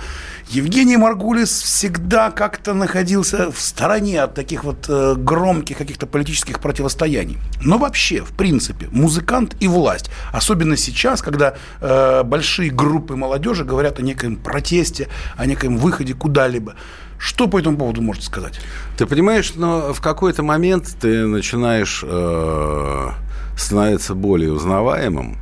Евгений 0.51 0.99
Маргулис 0.99 1.63
всегда 1.63 2.31
как-то 2.31 2.75
находился 2.75 3.51
в 3.51 3.59
стороне 3.59 4.23
от 4.23 4.35
таких 4.35 4.65
вот 4.65 4.87
э, 4.89 5.15
громких 5.17 5.79
каких-то 5.79 6.07
политических 6.07 6.61
противостояний. 6.61 7.39
Но 7.63 7.79
вообще, 7.79 8.21
в 8.21 8.33
принципе, 8.33 8.89
музыкант 8.91 9.57
и 9.61 9.69
власть, 9.69 10.11
особенно 10.31 10.77
сейчас, 10.77 11.23
когда 11.23 11.55
э, 11.81 12.23
большие 12.23 12.71
группы 12.71 13.17
молодежи 13.17 13.65
говорят 13.65 13.99
о 13.99 14.03
некоем 14.03 14.37
протесте, 14.37 15.09
о 15.39 15.47
некоем 15.47 15.79
выходе 15.79 16.13
куда-либо, 16.13 16.75
что 17.19 17.49
по 17.49 17.59
этому 17.59 17.77
поводу 17.77 18.01
можете 18.01 18.27
сказать? 18.27 18.61
Ты 18.97 19.07
понимаешь, 19.07 19.53
но 19.57 19.93
в 19.93 20.01
какой-то 20.01 20.43
момент 20.43 20.97
ты 21.01 21.27
начинаешь 21.27 22.05
э, 22.07 23.11
становиться 23.57 24.15
более 24.15 24.53
узнаваемым, 24.53 25.37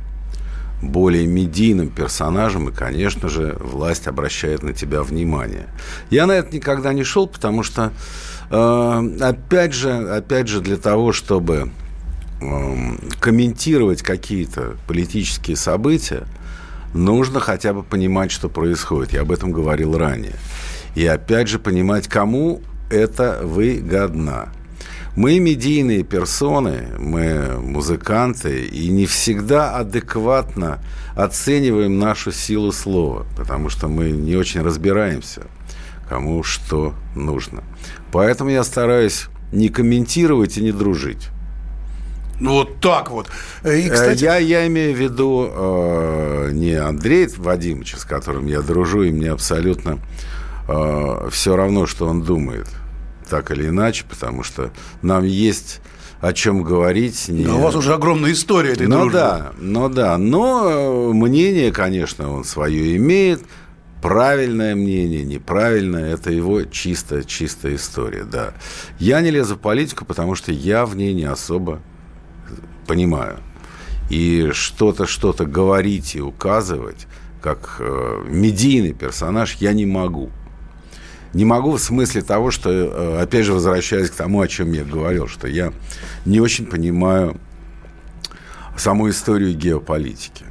более 0.81 1.25
медийным 1.27 1.89
персонажем, 1.89 2.69
и, 2.69 2.71
конечно 2.71 3.29
же, 3.29 3.57
власть 3.59 4.07
обращает 4.07 4.63
на 4.63 4.73
тебя 4.73 5.03
внимание. 5.03 5.67
Я 6.09 6.25
на 6.25 6.33
это 6.33 6.55
никогда 6.55 6.93
не 6.93 7.03
шел, 7.03 7.27
потому 7.27 7.63
что, 7.63 7.93
э, 8.49 9.17
опять 9.21 9.73
же, 9.73 9.91
опять 9.91 10.47
же, 10.47 10.61
для 10.61 10.77
того, 10.77 11.13
чтобы 11.13 11.71
э, 12.41 12.95
комментировать 13.19 14.01
какие-то 14.01 14.77
политические 14.87 15.57
события, 15.57 16.25
нужно 16.93 17.39
хотя 17.39 17.73
бы 17.73 17.83
понимать, 17.83 18.31
что 18.31 18.49
происходит. 18.49 19.13
Я 19.13 19.21
об 19.21 19.31
этом 19.31 19.51
говорил 19.51 19.97
ранее. 19.97 20.35
И 20.97 21.05
опять 21.05 21.47
же 21.47 21.59
понимать, 21.59 22.07
кому 22.07 22.59
это 22.89 23.41
выгодно. 23.43 24.49
Мы 25.15 25.37
медийные 25.37 26.01
персоны, 26.01 26.87
мы 26.97 27.59
музыканты, 27.59 28.65
и 28.65 28.89
не 28.89 29.05
всегда 29.05 29.75
адекватно 29.75 30.79
оцениваем 31.15 31.99
нашу 31.99 32.31
силу 32.31 32.71
слова, 32.71 33.27
потому 33.37 33.69
что 33.69 33.87
мы 33.87 34.09
не 34.09 34.35
очень 34.35 34.63
разбираемся, 34.63 35.43
кому 36.09 36.41
что 36.41 36.95
нужно. 37.15 37.63
Поэтому 38.11 38.49
я 38.49 38.63
стараюсь 38.63 39.27
не 39.51 39.69
комментировать 39.69 40.57
и 40.57 40.63
не 40.63 40.71
дружить. 40.71 41.27
Ну, 42.39 42.53
вот 42.53 42.79
так 42.79 43.11
вот. 43.11 43.27
И, 43.63 43.67
э, 43.67 43.89
кстати... 43.91 44.23
я, 44.23 44.37
я 44.37 44.65
имею 44.65 44.95
в 44.95 44.99
виду 44.99 45.47
э, 45.47 46.49
не 46.53 46.73
Андрей 46.73 47.27
Вадимович, 47.37 47.97
с 47.97 48.03
которым 48.03 48.47
я 48.47 48.61
дружу, 48.61 49.03
и 49.03 49.11
мне 49.11 49.29
абсолютно 49.29 49.99
э, 50.67 51.29
все 51.31 51.55
равно, 51.55 51.85
что 51.85 52.07
он 52.07 52.21
думает, 52.21 52.67
так 53.29 53.51
или 53.51 53.67
иначе, 53.67 54.05
потому 54.07 54.43
что 54.43 54.71
нам 55.01 55.23
есть 55.23 55.81
о 56.19 56.33
чем 56.33 56.63
говорить. 56.63 57.27
Не... 57.27 57.47
у 57.47 57.59
вас 57.59 57.75
уже 57.75 57.93
огромная 57.93 58.31
история 58.31 58.73
этой 58.73 58.87
ну, 58.87 59.01
дружбы. 59.01 59.19
Да, 59.19 59.51
ну 59.57 59.89
да, 59.89 60.17
но 60.17 61.09
э, 61.09 61.13
мнение, 61.13 61.71
конечно, 61.71 62.31
он 62.31 62.43
свое 62.43 62.95
имеет. 62.97 63.43
Правильное 64.01 64.75
мнение, 64.75 65.25
неправильное, 65.25 66.13
это 66.13 66.31
его 66.31 66.61
чистая, 66.63 67.23
чистая 67.23 67.75
история, 67.75 68.23
да. 68.23 68.53
Я 68.99 69.21
не 69.21 69.31
лезу 69.31 69.55
в 69.55 69.59
политику, 69.59 70.05
потому 70.05 70.35
что 70.35 70.51
я 70.51 70.85
в 70.85 70.95
ней 70.95 71.15
не 71.15 71.25
особо 71.25 71.81
понимаю. 72.85 73.39
И 74.09 74.51
что-то, 74.53 75.07
что-то 75.07 75.45
говорить 75.45 76.15
и 76.15 76.21
указывать, 76.21 77.07
как 77.41 77.77
э, 77.79 78.23
медийный 78.27 78.93
персонаж, 78.93 79.55
я 79.59 79.73
не 79.73 79.85
могу. 79.85 80.29
Не 81.37 81.45
могу 81.45 81.73
в 81.73 81.79
смысле 81.79 82.23
того, 82.23 82.49
что, 82.49 82.71
э, 82.71 83.21
опять 83.21 83.45
же, 83.45 83.53
возвращаясь 83.53 84.09
к 84.09 84.15
тому, 84.15 84.41
о 84.41 84.47
чем 84.47 84.71
я 84.71 84.83
говорил, 84.83 85.27
что 85.27 85.47
я 85.47 85.71
не 86.25 86.39
очень 86.39 86.65
понимаю 86.65 87.39
саму 88.75 89.07
историю 89.07 89.53
геополитики. 89.53 90.45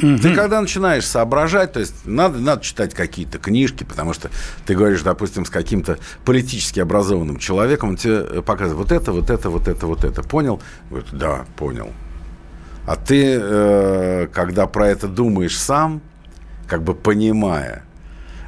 Угу. 0.00 0.18
Ты 0.18 0.32
когда 0.36 0.60
начинаешь 0.60 1.04
соображать, 1.04 1.72
то 1.72 1.80
есть 1.80 2.06
надо, 2.06 2.38
надо 2.38 2.62
читать 2.62 2.94
какие-то 2.94 3.38
книжки, 3.38 3.82
потому 3.82 4.12
что 4.12 4.30
ты 4.64 4.76
говоришь, 4.76 5.02
допустим, 5.02 5.44
с 5.44 5.50
каким-то 5.50 5.98
политически 6.24 6.78
образованным 6.78 7.38
человеком, 7.38 7.88
он 7.88 7.96
тебе 7.96 8.40
показывает 8.40 8.88
вот 8.88 8.92
это, 8.92 9.10
вот 9.10 9.30
это, 9.30 9.50
вот 9.50 9.66
это, 9.66 9.86
вот 9.88 10.04
это. 10.04 10.22
Понял? 10.22 10.62
Говорит, 10.90 11.08
да, 11.10 11.44
понял. 11.56 11.90
А 12.86 12.94
ты, 12.94 13.36
э, 13.42 14.28
когда 14.32 14.68
про 14.68 14.86
это 14.86 15.08
думаешь 15.08 15.58
сам, 15.58 16.02
как 16.68 16.84
бы 16.84 16.94
понимая, 16.94 17.82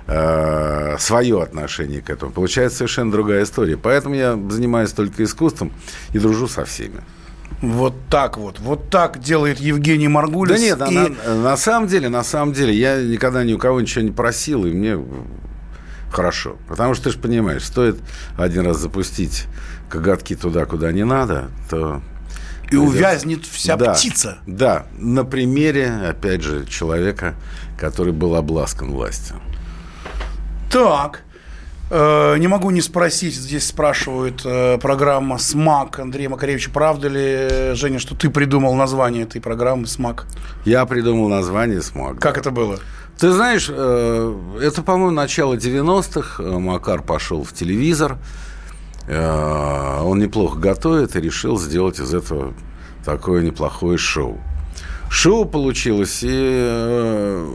э, 0.06 0.96
свое 0.98 1.42
отношение 1.42 2.00
к 2.00 2.10
этому. 2.10 2.32
Получается 2.32 2.78
совершенно 2.78 3.10
другая 3.10 3.44
история. 3.44 3.76
Поэтому 3.76 4.14
я 4.14 4.38
занимаюсь 4.50 4.92
только 4.92 5.24
искусством 5.24 5.72
и 6.12 6.18
дружу 6.18 6.48
со 6.48 6.64
всеми. 6.64 7.00
Вот 7.62 7.94
так 8.10 8.36
вот. 8.36 8.58
Вот 8.58 8.90
так 8.90 9.18
делает 9.18 9.58
Евгений 9.58 10.08
Маргулис. 10.08 10.58
Да 10.60 10.88
нет, 10.88 10.90
и... 10.90 11.28
на, 11.28 11.34
на 11.42 11.56
самом 11.56 11.88
деле, 11.88 12.08
на 12.08 12.22
самом 12.22 12.52
деле, 12.52 12.74
я 12.74 13.00
никогда 13.02 13.44
ни 13.44 13.54
у 13.54 13.58
кого 13.58 13.80
ничего 13.80 14.04
не 14.04 14.10
просил, 14.10 14.66
и 14.66 14.72
мне 14.72 14.98
хорошо. 16.10 16.56
Потому 16.68 16.94
что 16.94 17.04
ты 17.04 17.10
же 17.12 17.18
понимаешь, 17.18 17.64
стоит 17.64 17.96
один 18.36 18.66
раз 18.66 18.78
запустить 18.78 19.46
коготки 19.88 20.36
туда, 20.36 20.66
куда 20.66 20.92
не 20.92 21.04
надо, 21.04 21.48
то... 21.70 22.02
И 22.70 22.74
увязнет 22.74 23.46
вся 23.46 23.76
да, 23.76 23.94
птица. 23.94 24.38
Да, 24.44 24.86
на 24.98 25.24
примере, 25.24 25.88
опять 25.88 26.42
же, 26.42 26.66
человека, 26.66 27.36
который 27.78 28.12
был 28.12 28.34
обласкан 28.34 28.90
властью. 28.90 29.36
Так. 30.76 31.22
Э, 31.90 32.36
не 32.36 32.48
могу 32.48 32.70
не 32.70 32.82
спросить, 32.82 33.34
здесь 33.34 33.66
спрашивают 33.66 34.42
э, 34.44 34.76
программа 34.76 35.38
«СМАК» 35.38 36.00
Андрея 36.00 36.28
Макаревича. 36.28 36.70
Правда 36.70 37.08
ли, 37.08 37.74
Женя, 37.74 37.98
что 37.98 38.14
ты 38.14 38.28
придумал 38.28 38.74
название 38.74 39.22
этой 39.22 39.40
программы 39.40 39.86
«СМАК»? 39.86 40.26
Я 40.66 40.84
придумал 40.84 41.30
название 41.30 41.80
«СМАК». 41.80 42.20
Как 42.20 42.34
да. 42.34 42.40
это 42.40 42.50
было? 42.50 42.78
Ты 43.18 43.30
знаешь, 43.30 43.68
э, 43.70 44.38
это, 44.60 44.82
по-моему, 44.82 45.12
начало 45.12 45.54
90-х. 45.54 46.42
Макар 46.42 47.00
пошел 47.00 47.42
в 47.42 47.54
телевизор. 47.54 48.18
Он 49.08 50.18
неплохо 50.18 50.58
готовит 50.58 51.16
и 51.16 51.20
решил 51.20 51.58
сделать 51.58 52.00
из 52.00 52.12
этого 52.12 52.52
такое 53.02 53.42
неплохое 53.42 53.96
шоу. 53.96 54.38
Шоу 55.08 55.46
получилось, 55.46 56.20
и 56.22 57.46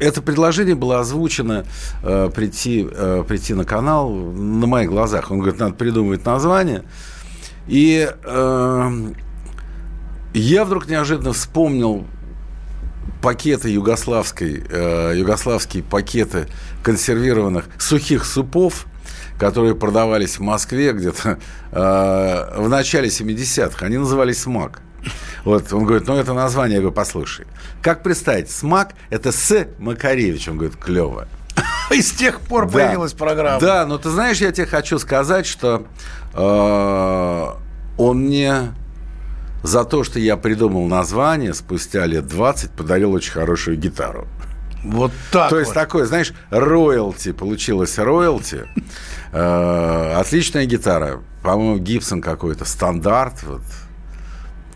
это 0.00 0.22
предложение 0.22 0.74
было 0.74 1.00
озвучено 1.00 1.64
э, 2.02 2.30
прийти, 2.34 2.86
э, 2.90 3.24
прийти 3.26 3.54
на 3.54 3.64
канал 3.64 4.10
на 4.10 4.66
моих 4.66 4.90
глазах. 4.90 5.30
Он 5.30 5.38
говорит, 5.38 5.58
надо 5.60 5.74
придумывать 5.74 6.24
название. 6.24 6.84
И 7.66 8.10
э, 8.24 8.90
я 10.34 10.64
вдруг 10.64 10.88
неожиданно 10.88 11.32
вспомнил 11.32 12.06
пакеты 13.22 13.70
югославской, 13.70 14.64
э, 14.68 15.14
югославские 15.16 15.82
пакеты 15.82 16.46
консервированных 16.82 17.68
сухих 17.78 18.24
супов, 18.24 18.86
которые 19.38 19.74
продавались 19.74 20.38
в 20.38 20.40
Москве 20.40 20.92
где-то 20.92 21.38
э, 21.72 22.60
в 22.60 22.68
начале 22.68 23.08
70-х. 23.08 23.84
Они 23.84 23.98
назывались 23.98 24.42
«Смак». 24.42 24.82
Вот, 25.44 25.72
он 25.72 25.84
говорит, 25.84 26.06
ну, 26.06 26.16
это 26.16 26.34
название, 26.34 26.76
я 26.76 26.80
говорю, 26.80 26.94
послушай. 26.94 27.46
Как 27.82 28.02
представить, 28.02 28.50
смак– 28.50 28.94
это 29.10 29.32
с 29.32 29.66
Макаревич. 29.78 30.48
Он 30.48 30.58
говорит, 30.58 30.76
клево. 30.76 31.28
И 31.90 32.02
с 32.02 32.10
тех 32.10 32.40
пор 32.40 32.66
да. 32.66 32.72
появилась 32.72 33.12
программа. 33.12 33.60
Да, 33.60 33.86
но 33.86 33.98
ты 33.98 34.10
знаешь, 34.10 34.38
я 34.38 34.52
тебе 34.52 34.66
хочу 34.66 34.98
сказать, 34.98 35.46
что 35.46 35.86
э, 36.34 37.46
он 37.96 38.18
мне 38.18 38.74
за 39.62 39.84
то, 39.84 40.04
что 40.04 40.18
я 40.18 40.36
придумал 40.36 40.86
название, 40.86 41.54
спустя 41.54 42.06
лет 42.06 42.26
20 42.26 42.72
подарил 42.72 43.12
очень 43.12 43.32
хорошую 43.32 43.76
гитару. 43.76 44.26
Вот 44.84 45.12
так. 45.32 45.50
То 45.50 45.56
вот. 45.56 45.60
есть 45.60 45.74
такое, 45.74 46.06
знаешь, 46.06 46.32
роялти, 46.50 47.32
получилось 47.32 47.98
роялти. 47.98 48.66
Э, 49.32 50.14
отличная 50.16 50.66
гитара. 50.66 51.20
По-моему, 51.42 51.78
Гибсон 51.78 52.20
какой-то, 52.20 52.64
стандарт. 52.64 53.42
Вот 53.42 53.62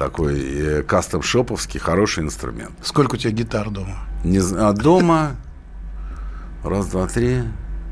такой 0.03 0.41
э, 0.41 0.83
кастом-шоповский, 0.83 1.79
хороший 1.79 2.25
инструмент. 2.25 2.73
Сколько 2.83 3.15
у 3.15 3.19
тебя 3.19 3.31
гитар 3.31 3.71
дома? 3.71 3.99
Не 4.25 4.41
знаю, 4.41 4.75
дома 4.75 5.37
раз, 6.65 6.89
два, 6.89 7.07
три, 7.07 7.43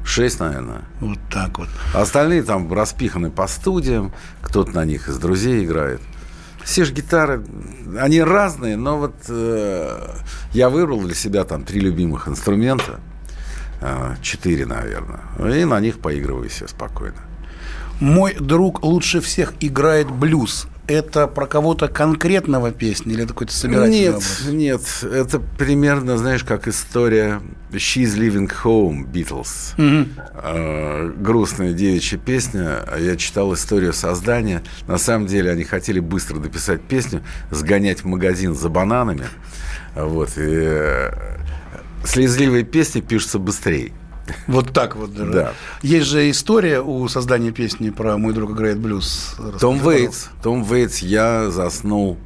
шесть, 0.05 0.41
наверное. 0.41 0.83
Вот 1.01 1.19
так 1.31 1.59
вот. 1.59 1.69
Остальные 1.95 2.43
там 2.43 2.73
распиханы 2.73 3.31
по 3.31 3.47
студиям, 3.47 4.13
кто-то 4.43 4.73
на 4.73 4.85
них 4.85 5.09
из 5.09 5.19
друзей 5.19 5.65
играет. 5.65 6.01
Все 6.65 6.85
же 6.85 6.93
гитары, 6.93 7.45
они 7.99 8.21
разные, 8.21 8.77
но 8.77 8.99
вот 8.99 9.15
э, 9.29 10.09
я 10.53 10.69
выбрал 10.69 11.01
для 11.03 11.15
себя 11.15 11.45
там 11.45 11.63
три 11.63 11.79
любимых 11.79 12.27
инструмента, 12.27 12.99
э, 13.81 14.17
четыре, 14.21 14.67
наверное, 14.67 15.21
и 15.57 15.65
на 15.65 15.79
них 15.79 16.01
поигрываю 16.01 16.51
себе 16.51 16.67
спокойно. 16.67 17.19
Мой 18.01 18.35
друг 18.35 18.83
лучше 18.83 19.21
всех 19.21 19.55
играет 19.61 20.11
блюз. 20.11 20.67
Это 20.91 21.29
про 21.29 21.47
кого-то 21.47 21.87
конкретного 21.87 22.73
песни 22.73 23.13
или 23.13 23.23
это 23.23 23.33
какой-то 23.33 23.53
собирательный 23.53 24.01
Нет, 24.01 24.15
образ? 24.15 24.45
нет, 24.49 24.81
это 25.03 25.39
примерно, 25.39 26.19
знаешь, 26.19 26.43
как 26.43 26.67
история 26.67 27.41
She's 27.71 28.17
Living 28.17 28.51
Home, 28.65 29.09
Beatles. 29.09 29.75
Э, 30.35 31.13
грустная 31.17 31.75
девичья 31.75 32.19
песня. 32.19 32.85
Я 32.99 33.17
читал 33.17 33.55
историю 33.55 33.93
создания. 33.93 34.65
На 34.89 34.99
самом 34.99 35.29
деле 35.29 35.53
они 35.53 35.63
хотели 35.63 36.01
быстро 36.01 36.41
дописать 36.41 36.83
песню, 36.83 37.23
сгонять 37.53 38.01
в 38.03 38.07
магазин 38.07 38.57
за 38.57 38.69
бананами. 38.69 39.27
Вот. 39.95 40.31
И 40.37 40.43
э, 40.43 41.13
слезливые 42.05 42.65
песни 42.65 43.01
пишутся 43.01 43.39
быстрее. 43.39 43.93
Вот 44.47 44.73
так 44.73 44.97
вот 44.97 45.15
даже. 45.15 45.33
Да. 45.33 45.53
Есть 45.83 46.07
же 46.07 46.31
история 46.31 46.81
у 46.81 47.07
создания 47.09 47.51
песни 47.53 47.91
про 47.91 48.17
«Мой 48.19 48.33
друг 48.33 48.53
играет 48.53 48.79
блюз». 48.79 49.37
Том 49.61 49.79
Вейтс. 49.79 50.27
Том 50.43 50.63
Вейтс, 50.65 50.99
я 50.99 51.51
заснул. 51.51 52.19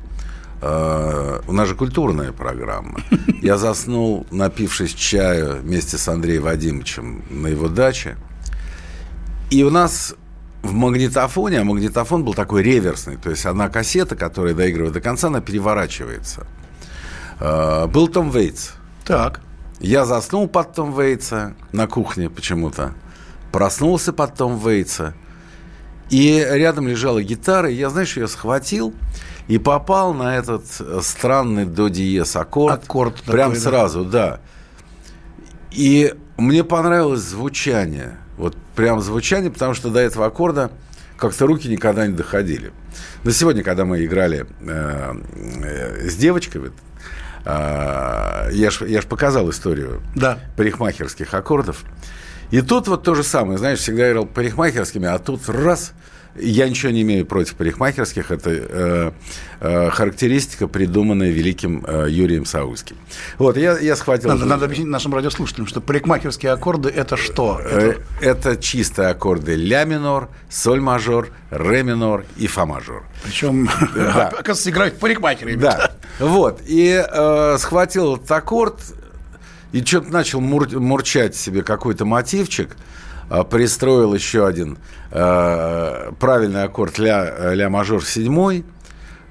э, 0.63 1.41
у 1.47 1.53
нас 1.53 1.69
же 1.69 1.75
культурная 1.75 2.33
программа. 2.33 3.01
Я 3.43 3.59
заснул, 3.59 4.27
напившись 4.31 4.95
чаю 4.95 5.61
вместе 5.61 5.99
с 5.99 6.09
Андреем 6.09 6.43
Вадимовичем 6.45 7.23
на 7.29 7.49
его 7.49 7.69
даче. 7.69 8.17
И 9.51 9.63
у 9.63 9.71
нас 9.71 10.15
в 10.63 10.73
магнитофоне, 10.73 11.61
а 11.61 11.65
магнитофон 11.65 12.25
был 12.25 12.33
такой 12.33 12.63
реверсный, 12.63 13.17
то 13.19 13.29
есть 13.29 13.45
одна 13.45 13.69
кассета, 13.69 14.17
которая 14.17 14.55
доигрывает 14.55 14.95
до 14.95 15.01
конца, 15.03 15.27
она 15.29 15.41
переворачивается. 15.43 16.47
Э, 17.41 17.87
Был 17.87 18.09
Том 18.09 18.31
Вейтс. 18.31 18.71
Так. 19.05 19.41
Я 19.81 20.05
заснул 20.05 20.49
под 20.49 20.73
Том 20.73 20.99
Вейтса 20.99 21.55
на 21.73 21.87
кухне 21.87 22.31
почему-то. 22.31 22.93
Проснулся 23.53 24.13
под 24.13 24.35
Том 24.35 24.59
Вейтса. 24.59 25.15
И 26.11 26.47
рядом 26.49 26.87
лежала 26.87 27.23
гитара, 27.23 27.71
и 27.71 27.75
я, 27.75 27.91
знаешь, 27.91 28.17
ее 28.17 28.29
схватил 28.29 28.95
и 29.49 29.59
попал 29.59 30.15
на 30.15 30.37
этот 30.37 30.65
э, 30.81 31.01
странный 31.03 31.65
до 31.65 31.89
диез 31.89 32.37
аккорд. 32.37 32.85
Аккорд 32.85 33.23
Прям 33.23 33.53
такой, 33.53 33.55
да. 33.55 33.61
сразу, 33.61 34.05
да. 34.05 34.41
И 35.71 36.15
мне 36.37 36.63
понравилось 36.63 37.23
звучание. 37.23 38.19
Вот 38.37 38.57
прям 38.75 39.01
звучание, 39.01 39.51
потому 39.51 39.75
что 39.75 39.91
до 39.91 40.01
этого 40.01 40.27
аккорда 40.27 40.71
как-то 41.17 41.47
руки 41.47 41.69
никогда 41.69 42.07
не 42.07 42.15
доходили. 42.15 42.73
Но 43.23 43.31
сегодня, 43.31 43.63
когда 43.63 43.85
мы 43.85 44.05
играли 44.05 44.47
э, 44.61 45.15
э, 45.65 46.09
с 46.09 46.17
девочкой, 46.17 46.73
э, 47.45 48.49
я 48.53 48.71
ж, 48.71 48.85
я 48.87 49.01
ж 49.01 49.07
показал 49.07 49.49
историю 49.51 50.03
Да. 50.15 50.39
парикмахерских 50.57 51.33
аккордов. 51.35 51.85
И 52.51 52.61
тут 52.61 52.89
вот 52.89 53.03
то 53.03 53.15
же 53.15 53.23
самое, 53.23 53.59
знаешь, 53.59 53.79
всегда 53.81 54.11
играл 54.11 54.27
парикмахерскими, 54.27 55.07
а 55.09 55.19
тут 55.19 55.49
раз, 55.49 55.93
я 56.37 56.69
ничего 56.69 56.91
не 56.93 57.03
имею 57.03 57.25
против 57.27 57.55
парикмахерских, 57.55 58.31
это 58.31 58.51
э, 58.51 59.13
э, 59.61 59.91
характеристика, 59.91 60.67
придуманная 60.67 61.31
великим 61.31 61.85
э, 61.87 62.07
Юрием 62.11 62.45
Саульским. 62.45 62.97
Вот, 63.39 63.57
я, 63.57 63.79
я 63.79 63.95
схватил... 63.97 64.31
Надо, 64.31 64.45
надо 64.45 64.65
объяснить 64.65 64.89
нашим 64.89 65.15
радиослушателям, 65.15 65.67
что 65.67 65.81
парикмахерские 65.81 66.53
аккорды– 66.53 66.89
это 66.95 67.17
что? 67.17 67.61
Это- 67.61 68.01
Э, 68.21 68.27
Это 68.31 68.57
чистые 68.57 69.09
аккорды 69.09 69.55
ля 69.55 69.85
минор, 69.85 70.29
соль 70.51 70.81
мажор, 70.81 71.29
ре 71.51 71.83
минор 71.83 72.25
и 72.37 72.47
фа 72.47 72.67
мажор. 72.67 73.05
Причем, 73.25 73.69
Да. 73.95 74.29
оказывается, 74.39 74.71
играют 74.71 74.99
парикмахеры. 74.99 75.57
Да. 75.57 75.93
Вот. 76.19 76.61
И 76.67 77.03
э, 77.07 77.57
схватил 77.59 78.17
этот 78.17 78.31
аккорд 78.33 78.81
и 79.73 79.85
что-то 79.85 80.13
начал 80.13 80.41
мур- 80.41 80.71
мурчать 80.81 81.35
себе 81.37 81.63
какой-то 81.63 82.05
мотивчик. 82.05 82.77
А, 83.41 83.45
Пристроил 83.45 84.15
еще 84.15 84.47
один 84.47 84.79
э, 85.11 86.13
правильный 86.21 86.65
аккорд 86.65 86.99
ля, 86.99 87.55
ля 87.55 87.69
мажор 87.71 88.05
седьмой, 88.05 88.65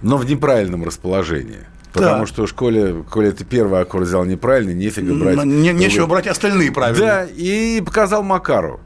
но 0.02 0.18
в 0.18 0.26
неправильном 0.26 0.84
расположении. 0.84 1.60
Потому 1.94 2.20
Так. 2.20 2.28
что 2.28 2.46
в 2.46 2.50
школе, 2.50 3.04
коли 3.10 3.30
ты 3.32 3.46
первый 3.46 3.80
аккорд 3.82 4.08
взял 4.08 4.26
неправильный, 4.26 4.74
нефига 4.74 5.14
брать. 5.14 5.46
Не- 5.46 5.74
нечего 5.74 6.08
брать 6.08 6.28
остальные 6.28 6.72
правильно. 6.72 7.00
Да, 7.00 7.26
и 7.26 7.82
показал 7.82 8.24
Макару, 8.24 8.80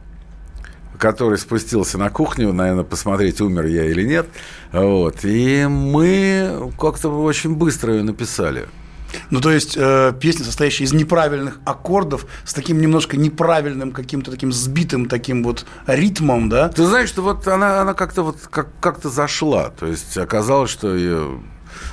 который 0.99 1.37
спустился 1.37 1.97
на 1.97 2.09
кухню, 2.09 2.51
наверное, 2.51 2.83
посмотреть, 2.83 3.39
умер 3.39 3.65
я 3.67 3.85
или 3.85 4.03
нет. 4.03 4.27
Вот. 4.73 5.23
И 5.23 5.65
мы 5.69 6.71
как-то 6.77 7.09
очень 7.09 7.55
быстро 7.55 7.93
ее 7.93 8.03
написали. 8.03 8.67
Ну, 9.29 9.41
то 9.41 9.51
есть, 9.51 9.75
э, 9.77 10.13
песня, 10.19 10.45
состоящая 10.45 10.85
из 10.85 10.93
неправильных 10.93 11.59
аккордов, 11.65 12.25
с 12.45 12.53
таким 12.53 12.81
немножко 12.81 13.17
неправильным, 13.17 13.91
каким-то 13.91 14.31
таким 14.31 14.51
сбитым 14.51 15.07
таким 15.07 15.43
вот 15.43 15.65
ритмом, 15.85 16.49
да? 16.49 16.69
Ты 16.69 16.85
знаешь, 16.85 17.09
что 17.09 17.21
вот 17.21 17.47
она, 17.47 17.81
она 17.81 17.93
как-то 17.93 18.23
вот 18.23 18.37
как, 18.49 18.67
как-то 18.79 19.09
зашла. 19.09 19.69
То 19.69 19.85
есть 19.87 20.17
оказалось, 20.17 20.71
что 20.71 20.95
ее 20.95 21.39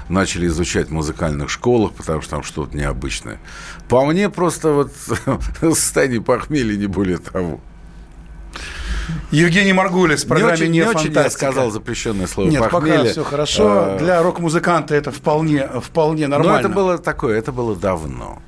начали 0.08 0.46
изучать 0.46 0.88
в 0.88 0.92
музыкальных 0.92 1.50
школах, 1.50 1.92
потому 1.92 2.20
что 2.22 2.30
там 2.30 2.42
что-то 2.42 2.76
необычное. 2.76 3.40
По 3.88 4.04
мне 4.06 4.30
просто 4.30 4.70
вот 4.70 4.92
состояние 5.60 6.20
похмелья, 6.20 6.76
не 6.76 6.86
более 6.86 7.18
того. 7.18 7.60
Евгений 9.30 9.72
Маргулис 9.72 10.24
в 10.24 10.28
программе 10.28 10.52
не 10.52 10.62
очень, 10.62 10.70
«Не, 10.72 10.78
не 10.78 10.82
очень 10.84 11.08
я 11.08 11.14
фантастика». 11.14 11.46
сказал 11.46 11.70
запрещенное 11.70 12.26
слово 12.26 12.48
Нет, 12.48 12.70
похмелье. 12.70 12.98
пока 12.98 13.10
все 13.10 13.24
хорошо. 13.24 13.96
Для 13.98 14.22
рок-музыканта 14.22 14.94
это 14.94 15.10
вполне, 15.10 15.66
вполне 15.82 16.26
Но 16.26 16.38
нормально. 16.38 16.60
это 16.60 16.68
было 16.68 16.98
такое, 16.98 17.38
это 17.38 17.52
было 17.52 17.76
давно. 17.76 18.40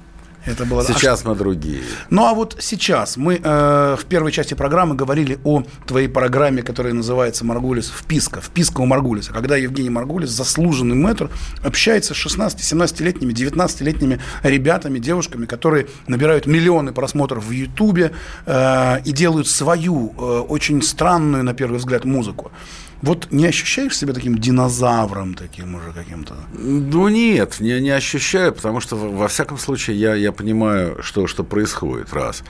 Это 0.47 0.65
было- 0.65 0.85
Сейчас 0.85 1.25
мы 1.25 1.35
другие. 1.35 1.83
Ну 2.11 2.25
а 2.27 2.33
вот 2.35 2.57
сейчас 2.61 3.17
мы 3.17 3.41
э, 3.43 3.97
в 3.99 4.05
первой 4.07 4.31
части 4.33 4.55
программы 4.55 4.95
говорили 4.95 5.39
о 5.45 5.65
твоей 5.87 6.09
программе, 6.09 6.63
которая 6.63 6.93
называется 6.95 7.45
«Маргулис 7.45 7.91
вписка», 7.91 8.41
вписка 8.41 8.81
у 8.81 8.87
Маргулиса, 8.87 9.33
когда 9.33 9.57
Евгений 9.57 9.91
Маргулис, 9.91 10.31
заслуженный 10.31 10.95
мэтр, 10.95 11.31
общается 11.65 12.15
с 12.15 12.17
16-17-летними, 12.27 13.33
19-летними 13.33 14.21
ребятами, 14.43 14.99
девушками, 15.01 15.47
которые 15.47 15.89
набирают 16.07 16.47
миллионы 16.47 16.93
просмотров 16.93 17.45
в 17.45 17.51
Ютубе 17.51 18.13
э, 18.47 19.01
и 19.05 19.13
делают 19.13 19.49
свою, 19.49 20.15
э, 20.17 20.23
очень 20.49 20.81
странную, 20.83 21.43
на 21.45 21.55
первый 21.55 21.79
взгляд, 21.79 22.05
музыку. 22.05 22.53
Вот 23.03 23.29
не 23.31 23.47
ощущаешь 23.47 23.97
себя 23.97 24.13
таким 24.13 24.39
динозавром 24.39 25.35
таким 25.35 25.75
уже 25.75 25.93
каким-то? 25.93 26.35
Ну 26.55 27.09
нет, 27.09 27.61
не, 27.61 27.81
не 27.81 27.91
ощущаю, 27.91 28.53
потому 28.53 28.81
что 28.81 28.97
во 28.97 29.29
всяком 29.29 29.59
случае 29.59 29.99
я, 29.99 30.15
я 30.15 30.33
понимаю, 30.33 31.03
что, 31.03 31.27
что 31.27 31.45
происходит, 31.45 32.13
раз. 32.15 32.43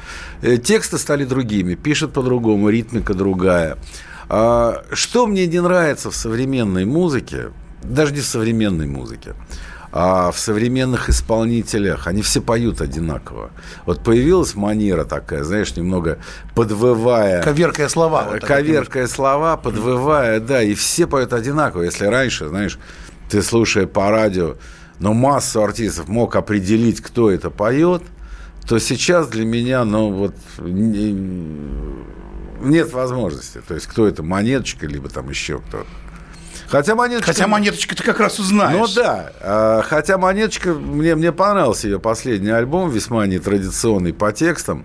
Э, 0.42 0.56
Тексты 0.56 0.98
стали 0.98 1.24
другими, 1.24 1.74
пишет 1.74 2.12
по-другому, 2.12 2.68
ритмика 2.70 3.14
другая. 3.14 3.76
А, 4.28 4.84
что 4.92 5.26
мне 5.26 5.46
не 5.46 5.60
нравится 5.60 6.10
в 6.10 6.16
современной 6.16 6.84
музыке, 6.84 7.50
даже 7.82 8.12
не 8.12 8.20
в 8.20 8.26
современной 8.26 8.86
музыке, 8.86 9.34
а 9.92 10.30
в 10.30 10.38
современных 10.38 11.08
исполнителях, 11.08 12.06
они 12.06 12.22
все 12.22 12.40
поют 12.40 12.80
одинаково. 12.80 13.50
Вот 13.86 14.02
появилась 14.02 14.54
манера 14.54 15.04
такая, 15.04 15.44
знаешь, 15.44 15.74
немного 15.76 16.18
подвывая. 16.54 17.42
Коверкая 17.42 17.88
слова. 17.88 18.24
вот 18.24 18.40
так 18.40 18.48
Коверкая 18.48 19.06
слова, 19.06 19.56
подвывая, 19.56 20.40
да, 20.40 20.62
и 20.62 20.74
все 20.74 21.06
поют 21.06 21.32
одинаково. 21.32 21.82
Если 21.82 22.06
раньше, 22.06 22.48
знаешь, 22.48 22.78
ты 23.30 23.42
слушая 23.42 23.86
по 23.86 24.10
радио, 24.10 24.56
но 24.98 25.12
массу 25.14 25.62
артистов 25.62 26.08
мог 26.08 26.36
определить, 26.36 27.00
кто 27.00 27.30
это 27.30 27.50
поет, 27.50 28.02
то 28.66 28.78
сейчас 28.78 29.28
для 29.28 29.44
меня, 29.44 29.84
ну, 29.84 30.10
вот, 30.12 30.34
не- 30.58 31.12
нет 32.60 32.92
возможности. 32.92 33.60
То 33.66 33.74
есть, 33.74 33.86
кто 33.86 34.06
это, 34.06 34.22
Монеточка, 34.22 34.86
либо 34.86 35.08
там 35.08 35.28
еще 35.30 35.58
кто-то. 35.58 35.86
Хотя 36.68 36.94
Монеточка... 36.94 37.32
Хотя 37.32 37.46
монеточка 37.46 37.96
ты 37.96 38.02
как 38.02 38.18
раз 38.18 38.38
узнаешь. 38.38 38.76
Ну 38.76 38.86
да, 38.94 39.32
А, 39.40 39.82
хотя 39.82 40.18
Монеточка, 40.18 40.74
мне, 40.74 41.14
мне 41.14 41.32
понравился 41.32 41.86
ее 41.86 42.00
последний 42.00 42.50
альбом, 42.50 42.90
весьма 42.90 43.26
нетрадиционный 43.26 44.12
по 44.12 44.32
текстам. 44.32 44.84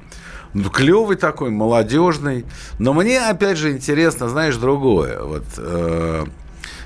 Ну, 0.54 0.70
клевый 0.70 1.16
такой, 1.16 1.50
молодежный. 1.50 2.46
Но 2.78 2.94
мне, 2.94 3.22
опять 3.22 3.58
же, 3.58 3.72
интересно, 3.72 4.28
знаешь, 4.30 4.58
другое. 4.58 5.22
Вот 5.22 5.46
э, 5.58 6.26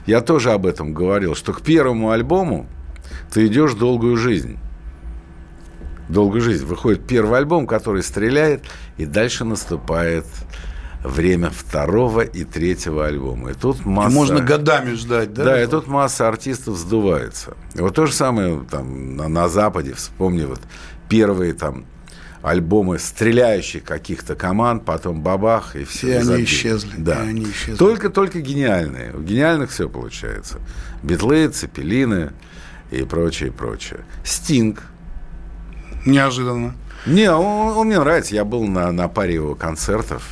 я 0.06 0.22
тоже 0.22 0.52
об 0.52 0.66
этом 0.66 0.94
говорил, 0.94 1.36
что 1.36 1.52
к 1.52 1.62
первому 1.62 2.12
альбому 2.12 2.68
ты 3.34 3.48
идешь 3.48 3.74
долгую 3.74 4.18
жизнь. 4.18 4.60
Долгую 6.10 6.42
жизнь. 6.42 6.66
Выходит 6.66 7.08
первый 7.08 7.40
альбом, 7.40 7.66
который 7.66 8.04
стреляет, 8.04 8.64
и 8.98 9.06
дальше 9.06 9.44
наступает 9.44 10.26
время 11.08 11.50
второго 11.50 12.22
и 12.22 12.44
третьего 12.44 13.06
альбома. 13.06 13.52
И 13.52 13.54
тут 13.54 13.86
масса... 13.86 14.12
И 14.12 14.14
можно 14.14 14.42
годами 14.42 14.94
ждать, 14.94 15.34
да? 15.34 15.44
Да, 15.44 15.64
и 15.64 15.68
тут 15.68 15.88
масса 15.88 16.28
артистов 16.28 16.78
сдувается. 16.78 17.56
И 17.76 17.82
вот 17.82 17.96
то 17.96 18.06
же 18.06 18.14
самое 18.14 18.66
там 18.70 19.16
на, 19.16 19.28
на 19.28 19.50
Западе, 19.50 19.94
вспомни 19.94 20.46
вот 20.46 20.62
первые 21.10 21.54
там 21.54 21.86
альбомы 22.42 23.00
стреляющих 23.00 23.84
каких-то 23.84 24.36
команд, 24.36 24.86
потом 24.86 25.22
бабах, 25.22 25.76
и 25.76 25.84
все. 25.84 26.10
И 26.10 26.12
они 26.14 26.44
исчезли. 26.44 26.94
Да. 26.98 27.24
И 27.24 27.30
они 27.30 27.44
исчезли. 27.46 27.76
Только, 27.76 28.10
только 28.10 28.42
гениальные. 28.42 29.14
У 29.14 29.22
гениальных 29.22 29.72
все 29.72 29.90
получается. 29.90 30.60
Битлы, 31.02 31.48
Цепелины 31.48 32.34
и 32.92 33.04
прочее, 33.04 33.52
прочее. 33.52 34.06
Стинг. 34.24 34.84
Неожиданно. 36.06 36.76
Не, 37.08 37.32
он, 37.32 37.78
он 37.78 37.88
мне 37.88 38.00
нравится. 38.00 38.36
Я 38.36 38.46
был 38.46 38.66
на, 38.68 38.92
на 38.92 39.08
паре 39.08 39.36
его 39.36 39.56
концертов. 39.56 40.24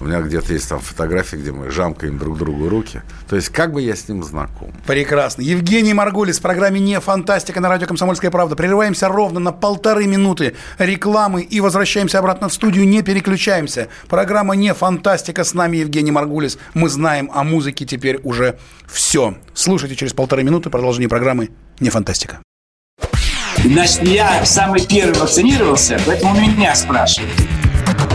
У 0.00 0.06
меня 0.06 0.20
где-то 0.22 0.54
есть 0.54 0.66
там 0.66 0.80
фотографии, 0.80 1.36
где 1.36 1.52
мы 1.52 1.70
жамкаем 1.70 2.16
друг 2.16 2.38
другу 2.38 2.70
руки. 2.70 3.02
То 3.28 3.36
есть 3.36 3.50
как 3.50 3.72
бы 3.74 3.82
я 3.82 3.94
с 3.94 4.08
ним 4.08 4.24
знаком. 4.24 4.72
Прекрасно. 4.86 5.42
Евгений 5.42 5.92
Маргулис 5.92 6.38
в 6.38 6.42
программе 6.42 6.80
«Не 6.80 7.00
фантастика» 7.00 7.60
на 7.60 7.68
радио 7.68 7.86
«Комсомольская 7.86 8.30
правда». 8.30 8.56
Прерываемся 8.56 9.08
ровно 9.08 9.40
на 9.40 9.52
полторы 9.52 10.06
минуты 10.06 10.56
рекламы 10.78 11.42
и 11.42 11.60
возвращаемся 11.60 12.18
обратно 12.18 12.48
в 12.48 12.54
студию. 12.54 12.88
Не 12.88 13.02
переключаемся. 13.02 13.88
Программа 14.08 14.56
«Не 14.56 14.72
фантастика» 14.72 15.44
с 15.44 15.52
нами 15.52 15.76
Евгений 15.76 16.12
Маргулис. 16.12 16.56
Мы 16.72 16.88
знаем 16.88 17.30
о 17.34 17.44
музыке 17.44 17.84
теперь 17.84 18.20
уже 18.22 18.58
все. 18.86 19.34
Слушайте 19.52 19.96
через 19.96 20.14
полторы 20.14 20.44
минуты 20.44 20.70
продолжение 20.70 21.10
программы 21.10 21.50
«Не 21.78 21.90
фантастика». 21.90 22.38
Значит, 23.62 24.02
я 24.04 24.46
самый 24.46 24.86
первый 24.86 25.18
вакцинировался, 25.18 26.00
поэтому 26.06 26.40
меня 26.40 26.74
спрашивают. 26.74 27.34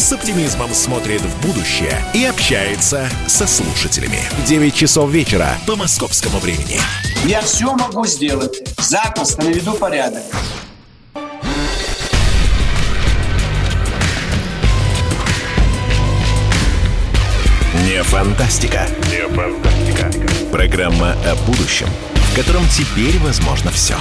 с 0.00 0.12
оптимизмом 0.12 0.72
смотрит 0.74 1.20
в 1.20 1.46
будущее 1.46 1.96
и 2.14 2.24
общается 2.24 3.08
со 3.26 3.46
слушателями. 3.46 4.20
9 4.46 4.74
часов 4.74 5.10
вечера 5.10 5.56
по 5.66 5.76
московскому 5.76 6.38
времени. 6.38 6.80
Я 7.24 7.40
все 7.40 7.74
могу 7.74 8.06
сделать. 8.06 8.62
Запросто 8.78 9.42
наведу 9.44 9.74
порядок. 9.74 10.22
Не 17.86 18.02
фантастика. 18.02 18.86
Не 19.10 19.28
фантастика. 19.28 20.10
Программа 20.50 21.12
о 21.12 21.34
будущем, 21.46 21.88
в 22.14 22.36
котором 22.36 22.62
теперь 22.68 23.18
возможно 23.18 23.70
все. 23.70 23.96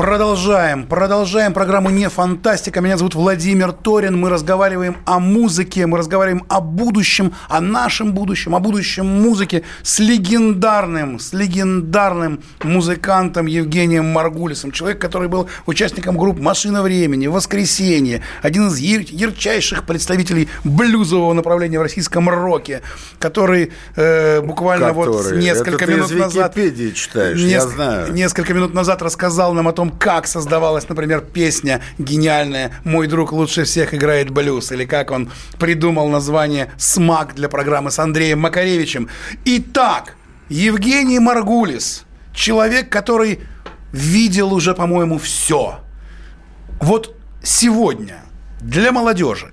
Продолжаем. 0.00 0.86
Продолжаем 0.86 1.52
программу 1.52 1.90
«Не 1.90 2.08
фантастика». 2.08 2.80
Меня 2.80 2.96
зовут 2.96 3.14
Владимир 3.14 3.70
Торин. 3.72 4.18
Мы 4.18 4.30
разговариваем 4.30 4.96
о 5.04 5.18
музыке, 5.18 5.86
мы 5.86 5.98
разговариваем 5.98 6.46
о 6.48 6.62
будущем, 6.62 7.34
о 7.50 7.60
нашем 7.60 8.14
будущем, 8.14 8.54
о 8.54 8.60
будущем 8.60 9.04
музыки 9.04 9.62
с 9.82 9.98
легендарным, 9.98 11.18
с 11.18 11.34
легендарным 11.34 12.40
музыкантом 12.62 13.44
Евгением 13.44 14.06
Маргулисом. 14.06 14.72
Человек, 14.72 15.02
который 15.02 15.28
был 15.28 15.50
участником 15.66 16.16
групп 16.16 16.38
«Машина 16.40 16.80
времени», 16.80 17.26
«Воскресенье», 17.26 18.22
один 18.40 18.68
из 18.68 18.78
яр- 18.78 19.04
ярчайших 19.06 19.84
представителей 19.84 20.48
блюзового 20.64 21.34
направления 21.34 21.78
в 21.78 21.82
российском 21.82 22.30
роке, 22.30 22.80
который 23.18 23.70
э, 23.96 24.40
буквально 24.40 24.94
вот 24.94 25.14
Который? 25.14 25.42
несколько 25.42 25.84
Это 25.84 25.92
минут 25.92 26.10
назад... 26.10 26.54
Читаешь, 26.54 27.38
я 27.38 27.58
Неск- 27.58 27.74
знаю. 27.74 28.14
Несколько 28.14 28.54
минут 28.54 28.72
назад 28.72 29.02
рассказал 29.02 29.52
нам 29.52 29.68
о 29.68 29.72
том, 29.72 29.89
как 29.92 30.26
создавалась, 30.26 30.88
например, 30.88 31.20
песня 31.20 31.80
гениальная 31.98 32.72
«Мой 32.84 33.06
друг 33.06 33.32
лучше 33.32 33.64
всех 33.64 33.94
играет 33.94 34.30
блюз», 34.30 34.72
или 34.72 34.84
как 34.84 35.10
он 35.10 35.30
придумал 35.58 36.08
название 36.08 36.72
«Смак» 36.76 37.34
для 37.34 37.48
программы 37.48 37.90
с 37.90 37.98
Андреем 37.98 38.40
Макаревичем. 38.40 39.08
Итак, 39.44 40.16
Евгений 40.48 41.18
Маргулис, 41.18 42.04
человек, 42.32 42.88
который 42.88 43.40
видел 43.92 44.52
уже, 44.52 44.74
по-моему, 44.74 45.18
все. 45.18 45.80
Вот 46.80 47.16
сегодня 47.42 48.22
для 48.60 48.92
молодежи 48.92 49.52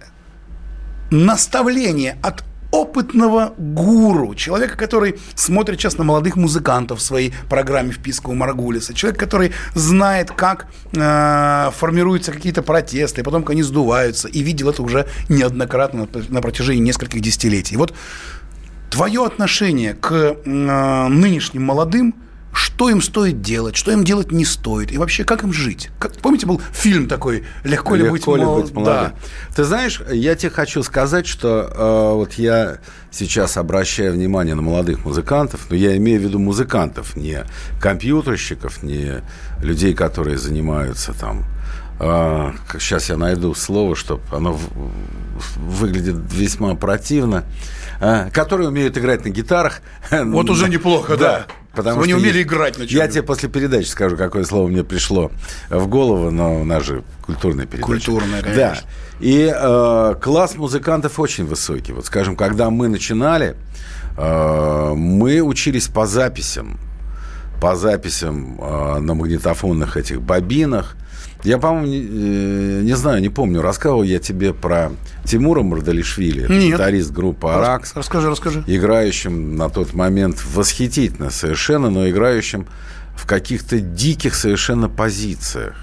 наставление 1.12 2.18
от 2.22 2.44
опытного 2.78 3.54
гуру, 3.58 4.36
человека, 4.36 4.78
который 4.78 5.20
смотрит 5.36 5.80
сейчас 5.80 5.98
на 5.98 6.04
молодых 6.04 6.36
музыкантов 6.36 7.00
в 7.00 7.02
своей 7.02 7.34
программе 7.50 7.92
«Вписка 7.92 8.30
у 8.30 8.36
Маргулиса», 8.36 8.94
человек, 8.94 9.20
который 9.20 9.52
знает, 9.74 10.32
как 10.32 10.68
э, 10.94 11.72
формируются 11.76 12.32
какие-то 12.32 12.62
протесты, 12.62 13.24
потом 13.24 13.44
как 13.44 13.52
они 13.52 13.64
сдуваются, 13.64 14.28
и 14.28 14.42
видел 14.42 14.70
это 14.70 14.84
уже 14.84 15.08
неоднократно 15.30 16.08
на 16.30 16.42
протяжении 16.42 16.82
нескольких 16.82 17.22
десятилетий. 17.22 17.78
Вот 17.78 17.94
твое 18.90 19.26
отношение 19.26 19.94
к 19.94 20.12
э, 20.14 21.08
нынешним 21.08 21.64
молодым, 21.64 22.14
что 22.58 22.90
им 22.90 23.02
стоит 23.02 23.42
делать, 23.42 23.76
что 23.76 23.92
им 23.92 24.04
делать 24.04 24.32
не 24.32 24.44
стоит, 24.44 24.92
и 24.92 24.98
вообще 24.98 25.24
как 25.24 25.44
им 25.44 25.54
жить? 25.54 25.90
Как, 26.00 26.18
помните, 26.18 26.48
был 26.48 26.60
фильм 26.74 27.08
такой 27.08 27.44
«Легко, 27.64 27.94
ли 27.96 28.10
быть, 28.10 28.26
ли 28.26 28.34
мол- 28.44 28.62
быть 28.62 28.74
молодым? 28.74 29.12
Да. 29.12 29.14
Ты 29.56 29.64
знаешь, 29.64 30.02
я 30.12 30.36
тебе 30.36 30.50
хочу 30.50 30.82
сказать, 30.82 31.28
что 31.28 31.72
э, 31.72 32.16
вот 32.16 32.34
я 32.34 32.80
сейчас 33.12 33.58
обращаю 33.58 34.14
внимание 34.14 34.56
на 34.56 34.64
молодых 34.64 35.06
музыкантов, 35.06 35.68
но 35.70 35.76
я 35.76 35.96
имею 35.98 36.20
в 36.20 36.24
виду 36.24 36.40
музыкантов, 36.40 37.16
не 37.16 37.46
компьютерщиков, 37.80 38.82
не 38.82 39.22
людей, 39.62 39.94
которые 39.94 40.40
занимаются 40.40 41.14
там 41.14 41.46
а, 42.00 42.54
как 42.68 42.82
сейчас 42.82 43.10
я 43.10 43.18
найду 43.18 43.54
слово, 43.56 43.96
чтобы 43.96 44.22
оно 44.32 44.54
в- 44.54 44.70
выглядит 45.58 46.16
весьма 46.32 46.76
противно, 46.76 47.44
а, 48.00 48.30
которые 48.32 48.70
умеют 48.70 48.98
играть 48.98 49.26
на 49.26 49.30
гитарах. 49.30 49.82
Вот 50.12 50.50
уже 50.50 50.70
неплохо, 50.70 51.18
да. 51.18 51.46
Потому 51.74 52.00
Вы 52.02 52.08
не 52.08 52.16
умели 52.16 52.38
есть- 52.40 52.48
играть 52.48 52.78
на 52.80 52.84
Я 52.84 52.88
чем-нибудь. 52.88 53.14
тебе 53.14 53.24
после 53.24 53.50
передачи 53.50 53.88
скажу, 53.88 54.18
какое 54.18 54.44
слово 54.46 54.68
мне 54.68 54.84
пришло 54.84 55.32
в 55.70 55.86
голову, 55.88 56.32
но 56.32 56.60
у 56.60 56.64
нас 56.64 56.84
же 56.84 57.04
культурная 57.24 57.66
передача. 57.68 57.86
Культурная, 57.86 58.42
Да. 58.42 58.50
конечно. 58.50 58.88
И 59.20 59.52
э, 59.56 60.16
класс 60.22 60.56
музыкантов 60.56 61.20
очень 61.20 61.46
высокий. 61.46 61.94
Вот, 61.94 62.06
скажем, 62.08 62.36
когда 62.36 62.70
мы 62.72 62.88
начинали, 62.88 63.56
э, 64.18 64.94
мы 64.96 65.42
учились 65.42 65.88
по 65.88 66.08
записям, 66.08 66.80
по 67.62 67.76
записям 67.76 68.60
э, 68.60 69.00
на 69.00 69.14
магнитофонных 69.14 69.98
этих 69.98 70.22
бобинах. 70.22 70.96
Я, 71.44 71.58
по-моему, 71.58 71.88
не, 71.88 72.00
э, 72.00 72.82
не 72.84 72.94
знаю, 72.96 73.22
не 73.22 73.30
помню, 73.30 73.62
рассказывал 73.62 74.04
я 74.04 74.20
тебе 74.20 74.54
про 74.54 74.92
Тимура 75.24 75.62
Мардалишвили, 75.62 76.48
Нет. 76.48 76.74
гитарист 76.74 77.12
группы 77.12 77.50
«Аракс» 77.50 77.96
Расскажи, 77.96 78.30
расскажи. 78.30 78.64
играющим 78.68 79.56
на 79.56 79.70
тот 79.70 79.94
момент 79.94 80.44
восхитительно 80.54 81.30
совершенно, 81.30 81.90
но 81.90 82.10
играющим 82.10 82.68
в 83.16 83.26
каких-то 83.26 83.80
диких 83.80 84.36
совершенно 84.36 84.90
позициях. 84.90 85.76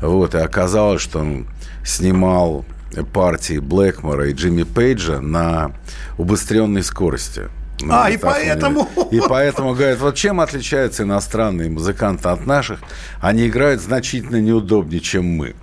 Вот, 0.00 0.34
и 0.34 0.38
оказалось, 0.38 1.00
что 1.00 1.20
он 1.20 1.46
снимал 1.84 2.64
партии 3.12 3.58
Блэкмора 3.58 4.28
и 4.28 4.32
Джимми 4.32 4.62
Пейджа 4.62 5.20
на 5.20 5.72
убыстренной 6.18 6.82
скорости. 6.82 7.48
На 7.80 8.04
А, 8.04 8.10
и 8.10 8.16
поэтому- 8.16 8.88
И 9.10 9.20
поэтому 9.20 9.74
говорят, 9.74 9.98
вот 10.00 10.14
чем 10.14 10.40
отличаются 10.40 11.02
иностранные 11.02 11.68
музыканты 11.68 12.28
от 12.28 12.46
наших? 12.46 12.80
Они 13.20 13.46
играют 13.48 13.82
значительно 13.82 14.40
неудобнее, 14.40 15.00
чем 15.00 15.26
мы. 15.26 15.54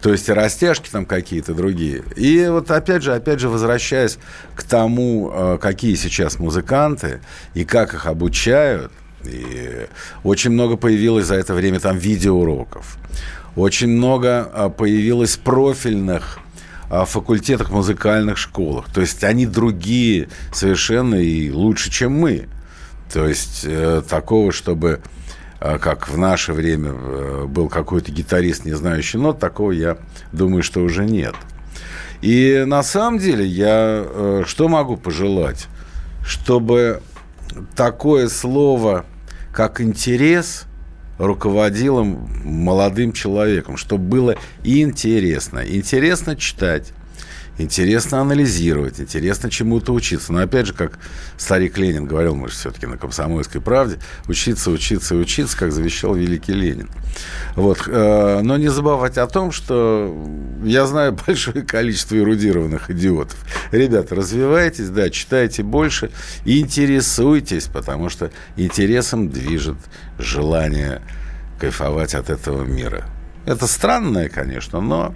То 0.00 0.10
есть 0.10 0.28
растяжки 0.28 0.90
там 0.90 1.06
какие-то 1.06 1.54
другие. 1.54 2.02
И 2.16 2.46
вот 2.48 2.70
опять 2.72 3.04
же, 3.04 3.14
опять 3.14 3.38
же, 3.38 3.48
возвращаясь 3.48 4.18
к 4.56 4.64
тому, 4.64 5.30
э, 5.32 5.58
какие 5.60 5.94
сейчас 5.94 6.40
музыканты 6.40 7.20
и 7.54 7.64
как 7.64 7.94
их 7.94 8.06
обучают, 8.06 8.90
и 9.24 9.86
очень 10.24 10.50
много 10.50 10.76
появилось 10.76 11.26
за 11.26 11.36
это 11.36 11.54
время 11.54 11.78
там 11.78 11.96
видеоуроков. 11.96 12.96
Очень 13.54 13.90
много 13.90 14.50
э, 14.52 14.70
появилось 14.76 15.36
профильных 15.36 16.40
факультетах, 17.04 17.70
музыкальных 17.70 18.36
школах. 18.38 18.92
То 18.92 19.00
есть 19.00 19.24
они 19.24 19.46
другие 19.46 20.28
совершенно 20.52 21.14
и 21.14 21.50
лучше, 21.50 21.90
чем 21.90 22.12
мы. 22.12 22.48
То 23.12 23.26
есть 23.26 23.62
э, 23.64 24.02
такого, 24.08 24.52
чтобы 24.52 25.00
а, 25.64 25.78
как 25.78 26.08
в 26.08 26.18
наше 26.18 26.52
время 26.52 26.90
э, 26.92 27.44
был 27.46 27.68
какой-то 27.68 28.10
гитарист, 28.10 28.64
не 28.64 28.72
знающий 28.72 29.18
нот, 29.18 29.38
такого 29.38 29.70
я 29.70 29.96
думаю, 30.32 30.64
что 30.64 30.80
уже 30.80 31.04
нет. 31.04 31.34
И 32.20 32.64
на 32.66 32.82
самом 32.82 33.18
деле 33.18 33.46
я 33.46 34.04
э, 34.04 34.42
что 34.44 34.68
могу 34.68 34.96
пожелать? 34.96 35.68
Чтобы 36.24 37.00
такое 37.76 38.28
слово, 38.28 39.04
как 39.52 39.80
интерес, 39.80 40.64
руководило 41.22 42.02
молодым 42.02 43.12
человеком, 43.12 43.76
чтобы 43.76 44.04
было 44.04 44.36
интересно. 44.64 45.62
Интересно 45.64 46.34
читать, 46.34 46.92
интересно 47.58 48.20
анализировать, 48.20 49.00
интересно 49.00 49.50
чему-то 49.50 49.92
учиться. 49.92 50.32
Но 50.32 50.40
опять 50.40 50.66
же, 50.66 50.74
как 50.74 50.98
старик 51.36 51.78
Ленин 51.78 52.06
говорил, 52.06 52.34
мы 52.34 52.48
же 52.48 52.54
все-таки 52.54 52.86
на 52.86 52.96
комсомольской 52.96 53.60
правде, 53.60 53.98
учиться, 54.28 54.70
учиться 54.70 55.14
и 55.14 55.18
учиться, 55.18 55.56
как 55.56 55.72
завещал 55.72 56.14
великий 56.14 56.52
Ленин. 56.52 56.88
Вот. 57.56 57.82
Э, 57.86 58.40
но 58.42 58.56
не 58.56 58.68
забывать 58.68 59.18
о 59.18 59.26
том, 59.26 59.52
что 59.52 60.16
я 60.64 60.86
знаю 60.86 61.16
большое 61.26 61.62
количество 61.62 62.16
эрудированных 62.16 62.90
идиотов. 62.90 63.38
Ребята, 63.70 64.14
развивайтесь, 64.14 64.88
да, 64.88 65.10
читайте 65.10 65.62
больше, 65.62 66.10
интересуйтесь, 66.44 67.64
потому 67.64 68.08
что 68.08 68.30
интересом 68.56 69.28
движет 69.28 69.78
желание 70.18 71.02
кайфовать 71.58 72.14
от 72.14 72.30
этого 72.30 72.64
мира. 72.64 73.04
Это 73.44 73.66
странное, 73.66 74.28
конечно, 74.28 74.80
но 74.80 75.14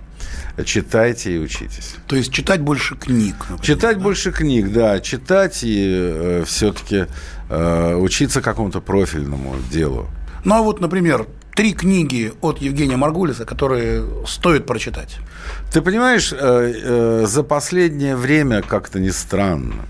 читайте 0.65 1.37
и 1.37 1.39
учитесь. 1.39 1.97
То 2.07 2.17
есть 2.17 2.33
читать 2.33 2.61
больше 2.61 2.97
книг. 2.97 3.37
Например, 3.41 3.63
читать 3.63 3.97
да? 3.99 4.03
больше 4.03 4.33
книг, 4.33 4.73
да. 4.73 5.01
Читать 5.01 5.61
и 5.63 5.85
э, 5.89 6.45
все-таки 6.47 7.07
э, 7.49 7.95
учиться 7.95 8.41
какому-то 8.41 8.81
профильному 8.81 9.57
делу. 9.71 10.09
Ну, 10.45 10.55
а 10.55 10.63
вот, 10.63 10.81
например, 10.81 11.27
три 11.55 11.73
книги 11.73 12.33
от 12.43 12.59
Евгения 12.59 12.97
Маргулиса, 12.97 13.45
которые 13.45 14.05
стоит 14.27 14.67
прочитать. 14.67 15.17
Ты 15.73 15.81
понимаешь, 15.81 16.33
э, 16.33 16.37
э, 16.39 17.25
за 17.27 17.43
последнее 17.43 18.15
время 18.15 18.63
как-то 18.63 19.01
не 19.01 19.11
странно, 19.11 19.87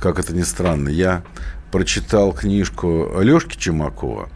как 0.00 0.18
это 0.18 0.34
ни 0.34 0.42
странно, 0.42 0.88
я 0.88 1.22
прочитал 1.70 2.32
книжку 2.32 3.10
Лешки 3.20 3.56
Чумакова, 3.56 4.28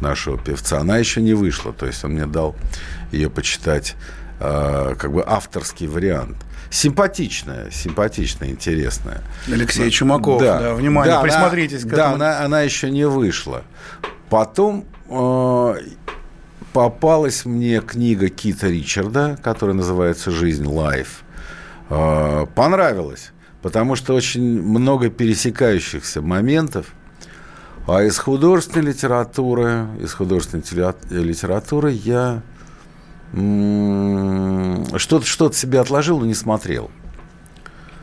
нашего 0.00 0.38
певца. 0.38 0.78
Она 0.80 0.98
еще 0.98 1.20
не 1.20 1.34
вышла, 1.34 1.72
то 1.72 1.86
есть 1.86 2.04
он 2.04 2.12
мне 2.12 2.26
дал 2.26 2.56
ее 3.12 3.30
почитать 3.30 3.96
э, 4.40 4.94
как 4.98 5.12
бы 5.12 5.24
авторский 5.26 5.86
вариант. 5.86 6.36
Симпатичная, 6.70 7.70
симпатичная, 7.70 8.50
интересная. 8.50 9.22
Алексей 9.46 9.90
Чумаков, 9.90 10.40
да, 10.42 10.60
да 10.60 10.74
внимание, 10.74 11.14
да, 11.14 11.22
присмотритесь 11.22 11.82
она, 11.84 11.90
к 11.90 11.92
этому. 11.94 12.18
Да, 12.18 12.26
она, 12.26 12.44
она 12.44 12.60
еще 12.62 12.90
не 12.90 13.06
вышла. 13.06 13.62
Потом 14.28 14.84
э, 15.08 15.74
попалась 16.72 17.46
мне 17.46 17.80
книга 17.80 18.28
Кита 18.28 18.68
Ричарда, 18.68 19.38
которая 19.42 19.74
называется 19.74 20.30
«Жизнь 20.30 20.66
лайф». 20.66 21.22
Э, 21.88 22.46
понравилась, 22.54 23.32
потому 23.62 23.96
что 23.96 24.14
очень 24.14 24.62
много 24.62 25.08
пересекающихся 25.08 26.20
моментов. 26.20 26.86
А 27.86 28.02
из 28.02 28.18
художественной 28.18 28.88
литературы, 28.88 29.86
из 29.98 30.12
художественной 30.12 30.62
литературы 31.08 31.92
я 31.92 32.42
что-то 33.32 35.26
что 35.26 35.52
себе 35.52 35.80
отложил, 35.80 36.20
но 36.20 36.26
не 36.26 36.34
смотрел. 36.34 36.90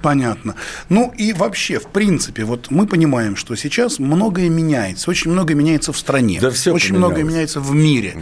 Понятно. 0.06 0.54
Ну 0.88 1.12
и 1.18 1.34
вообще, 1.34 1.80
в 1.80 1.88
принципе, 1.88 2.44
вот 2.44 2.70
мы 2.70 2.86
понимаем, 2.86 3.36
что 3.36 3.56
сейчас 3.56 3.98
многое 3.98 4.50
меняется, 4.50 5.10
очень 5.10 5.32
многое 5.32 5.56
меняется 5.56 5.92
в 5.94 5.98
стране, 5.98 6.38
да 6.40 6.52
все 6.52 6.74
очень 6.74 6.90
поменялось. 6.90 7.14
многое 7.16 7.28
меняется 7.28 7.60
в 7.60 7.74
мире. 7.74 8.16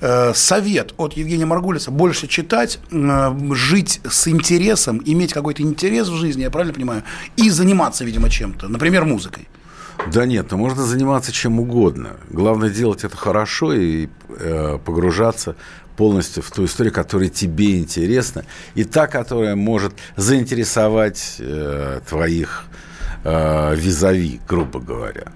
Угу. 0.00 0.34
Совет 0.34 0.94
от 0.96 1.12
Евгения 1.12 1.46
Маргулиса 1.46 1.92
больше 1.92 2.26
читать, 2.26 2.80
э, 2.90 3.38
жить 3.52 4.00
с 4.10 4.26
интересом, 4.26 5.00
иметь 5.04 5.32
какой-то 5.32 5.62
интерес 5.62 6.08
в 6.08 6.16
жизни, 6.16 6.42
я 6.42 6.50
правильно 6.50 6.74
понимаю, 6.74 7.04
и 7.36 7.50
заниматься, 7.50 8.04
видимо, 8.04 8.28
чем-то, 8.30 8.66
например, 8.66 9.04
музыкой. 9.04 9.46
Да 10.12 10.26
нет, 10.26 10.48
ну 10.50 10.56
можно 10.56 10.82
заниматься 10.84 11.30
чем 11.30 11.60
угодно. 11.60 12.16
Главное 12.30 12.70
делать 12.70 13.04
это 13.04 13.16
хорошо 13.16 13.72
и 13.74 14.08
э, 14.28 14.78
погружаться 14.84 15.54
полностью 15.98 16.44
в 16.44 16.50
ту 16.52 16.64
историю, 16.64 16.94
которая 16.94 17.28
тебе 17.28 17.78
интересна, 17.78 18.44
и 18.76 18.84
та, 18.84 19.08
которая 19.08 19.56
может 19.56 19.92
заинтересовать 20.16 21.36
э, 21.40 22.00
твоих 22.08 22.66
э, 23.24 23.74
визави, 23.74 24.40
грубо 24.48 24.78
говоря. 24.78 25.32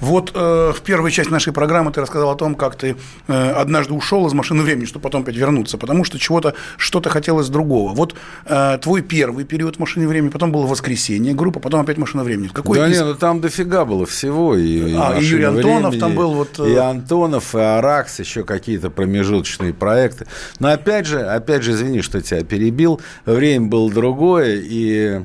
Вот 0.00 0.32
э, 0.34 0.72
в 0.74 0.80
первой 0.82 1.10
части 1.10 1.30
нашей 1.30 1.52
программы 1.52 1.92
ты 1.92 2.00
рассказал 2.00 2.30
о 2.30 2.36
том, 2.36 2.54
как 2.54 2.76
ты 2.76 2.96
э, 3.26 3.50
однажды 3.50 3.94
ушел 3.94 4.26
из 4.26 4.32
машины 4.32 4.62
времени, 4.62 4.84
чтобы 4.84 5.02
потом 5.02 5.22
опять 5.22 5.36
вернуться, 5.36 5.78
потому 5.78 6.04
что 6.04 6.18
чего-то, 6.18 6.54
что-то 6.76 7.10
хотелось 7.10 7.48
другого. 7.48 7.92
Вот 7.94 8.14
э, 8.46 8.78
твой 8.80 9.02
первый 9.02 9.44
период 9.44 9.76
в 9.76 9.78
машине 9.78 10.06
времени, 10.06 10.30
потом 10.30 10.52
было 10.52 10.66
воскресенье, 10.66 11.34
группа, 11.34 11.60
потом 11.60 11.80
опять 11.80 11.98
машина 11.98 12.24
времени. 12.24 12.48
Какой 12.48 12.78
да 12.78 12.88
из... 12.88 12.96
нет, 12.96 13.06
ну 13.06 13.14
там 13.14 13.40
дофига 13.40 13.84
было 13.84 14.06
всего. 14.06 14.56
И, 14.56 14.94
а, 14.96 15.18
и 15.18 15.24
Юрий 15.24 15.44
Антонов 15.44 15.90
времени, 15.90 16.00
там 16.00 16.14
был 16.14 16.34
вот... 16.34 16.58
Э, 16.58 16.70
и 16.70 16.76
Антонов, 16.76 17.54
и 17.54 17.58
Аракс, 17.58 18.20
еще 18.20 18.44
какие-то 18.44 18.90
промежуточные 18.90 19.74
проекты. 19.74 20.26
Но 20.60 20.68
опять 20.68 21.06
же, 21.06 21.20
опять 21.20 21.62
же, 21.62 21.72
извини, 21.72 22.02
что 22.02 22.20
тебя 22.20 22.44
перебил, 22.44 23.00
время 23.26 23.66
было 23.66 23.90
другое, 23.90 24.60
и 24.62 25.22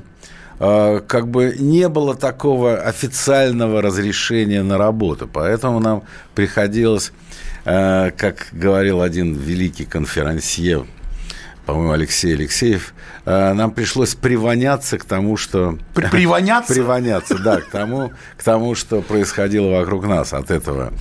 как 1.06 1.28
бы 1.28 1.56
не 1.58 1.88
было 1.88 2.14
такого 2.14 2.76
официального 2.76 3.82
разрешения 3.82 4.62
на 4.62 4.78
работу. 4.78 5.28
Поэтому 5.30 5.80
нам 5.80 6.04
приходилось, 6.34 7.12
а, 7.64 8.10
как 8.10 8.48
говорил 8.52 9.02
один 9.02 9.34
великий 9.34 9.84
конферансье, 9.84 10.86
по-моему, 11.66 11.92
Алексей 11.92 12.34
Алексеев, 12.34 12.94
а, 13.24 13.54
нам 13.54 13.70
пришлось 13.72 14.14
привоняться 14.14 14.98
к 14.98 15.04
тому, 15.04 15.36
что... 15.36 15.78
Привоняться? 15.94 16.72
Привоняться, 16.74 17.38
да, 17.38 17.60
к 17.60 17.70
тому, 17.70 18.12
к 18.36 18.42
тому, 18.42 18.74
что 18.74 19.02
происходило 19.02 19.78
вокруг 19.78 20.06
нас 20.06 20.32
от 20.32 20.50
этого. 20.50 20.92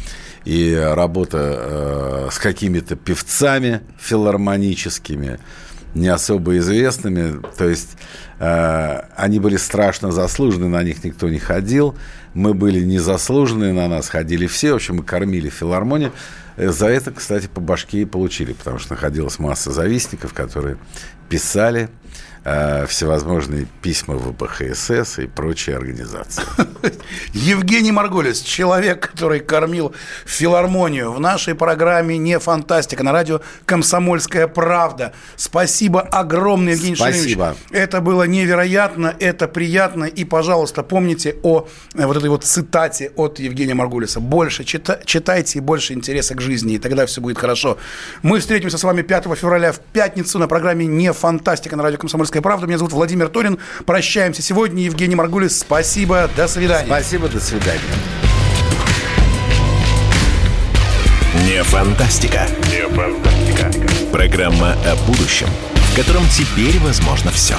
И 0.45 0.73
работа 0.75 1.37
э, 1.39 2.29
с 2.31 2.37
какими-то 2.37 2.97
певцами 2.97 3.79
филармоническими, 3.97 5.39
не 5.93 6.07
особо 6.07 6.57
известными. 6.57 7.41
То 7.57 7.67
есть 7.67 7.97
э, 8.39 9.01
они 9.15 9.39
были 9.39 9.57
страшно 9.57 10.11
заслужены, 10.11 10.67
на 10.67 10.83
них 10.83 11.03
никто 11.03 11.29
не 11.29 11.39
ходил. 11.39 11.95
Мы 12.33 12.53
были 12.53 12.83
незаслуженные, 12.83 13.73
на 13.73 13.87
нас 13.87 14.09
ходили 14.09 14.47
все. 14.47 14.73
В 14.73 14.75
общем, 14.75 14.97
мы 14.97 15.03
кормили 15.03 15.49
филармонию. 15.49 16.11
Э, 16.57 16.69
за 16.69 16.87
это, 16.87 17.11
кстати, 17.11 17.47
по 17.47 17.61
башке 17.61 18.01
и 18.01 18.05
получили, 18.05 18.53
потому 18.53 18.79
что 18.79 18.93
находилась 18.93 19.39
масса 19.39 19.71
завистников, 19.71 20.33
которые 20.33 20.77
писали 21.29 21.89
Э, 22.45 22.85
всевозможные 22.87 23.67
письма 23.81 24.15
в 24.15 24.33
БХСС 24.33 25.19
и 25.19 25.27
прочие 25.27 25.77
организации. 25.77 26.43
Евгений 27.31 27.93
Марголис, 27.93 28.41
человек, 28.41 29.11
который 29.11 29.39
кормил 29.39 29.93
филармонию 30.25 31.13
в 31.13 31.21
нашей 31.21 31.55
программе 31.55 32.17
«Не 32.17 32.39
фантастика» 32.39 33.01
на 33.01 33.13
радио 33.13 33.39
«Комсомольская 33.65 34.47
правда». 34.47 35.13
Спасибо 35.37 36.01
огромное, 36.01 36.73
Евгений 36.73 36.97
Спасибо. 36.97 37.55
Это 37.71 38.01
было 38.01 38.23
невероятно, 38.23 39.15
это 39.21 39.47
приятно. 39.47 40.03
И, 40.03 40.25
пожалуйста, 40.25 40.83
помните 40.83 41.37
о 41.43 41.69
э, 41.95 42.05
вот 42.05 42.17
этой 42.17 42.29
вот 42.29 42.43
цитате 42.43 43.13
от 43.15 43.39
Евгения 43.39 43.73
Маргулиса. 43.73 44.19
Больше 44.19 44.63
чита- 44.63 45.01
читайте 45.05 45.59
и 45.59 45.61
больше 45.61 45.93
интереса 45.93 46.35
к 46.35 46.41
жизни, 46.41 46.73
и 46.73 46.77
тогда 46.77 47.05
все 47.05 47.21
будет 47.21 47.37
хорошо. 47.37 47.77
Мы 48.21 48.41
встретимся 48.41 48.77
с 48.77 48.83
вами 48.83 49.01
5 49.01 49.33
февраля 49.37 49.71
в 49.71 49.79
пятницу 49.79 50.39
на 50.39 50.49
программе 50.49 50.85
«Не 50.85 51.13
фантастика» 51.13 51.77
на 51.77 51.83
радио 51.83 51.99
«Комсомольская 51.99 52.32
«Комсомольская 52.33 52.41
правда». 52.41 52.67
Меня 52.67 52.77
зовут 52.77 52.93
Владимир 52.93 53.29
Торин. 53.29 53.59
Прощаемся 53.85 54.41
сегодня. 54.41 54.83
Евгений 54.83 55.15
Маргулис, 55.15 55.59
спасибо. 55.59 56.29
До 56.35 56.47
свидания. 56.47 56.87
Спасибо, 56.87 57.27
до 57.27 57.39
свидания. 57.39 57.79
Не 61.45 61.63
фантастика. 61.63 62.47
Не 62.71 62.87
фантастика. 62.89 63.71
Программа 64.11 64.73
о 64.85 64.95
будущем, 65.07 65.47
в 65.73 65.95
котором 65.95 66.23
теперь 66.29 66.79
возможно 66.79 67.31
все. 67.31 67.55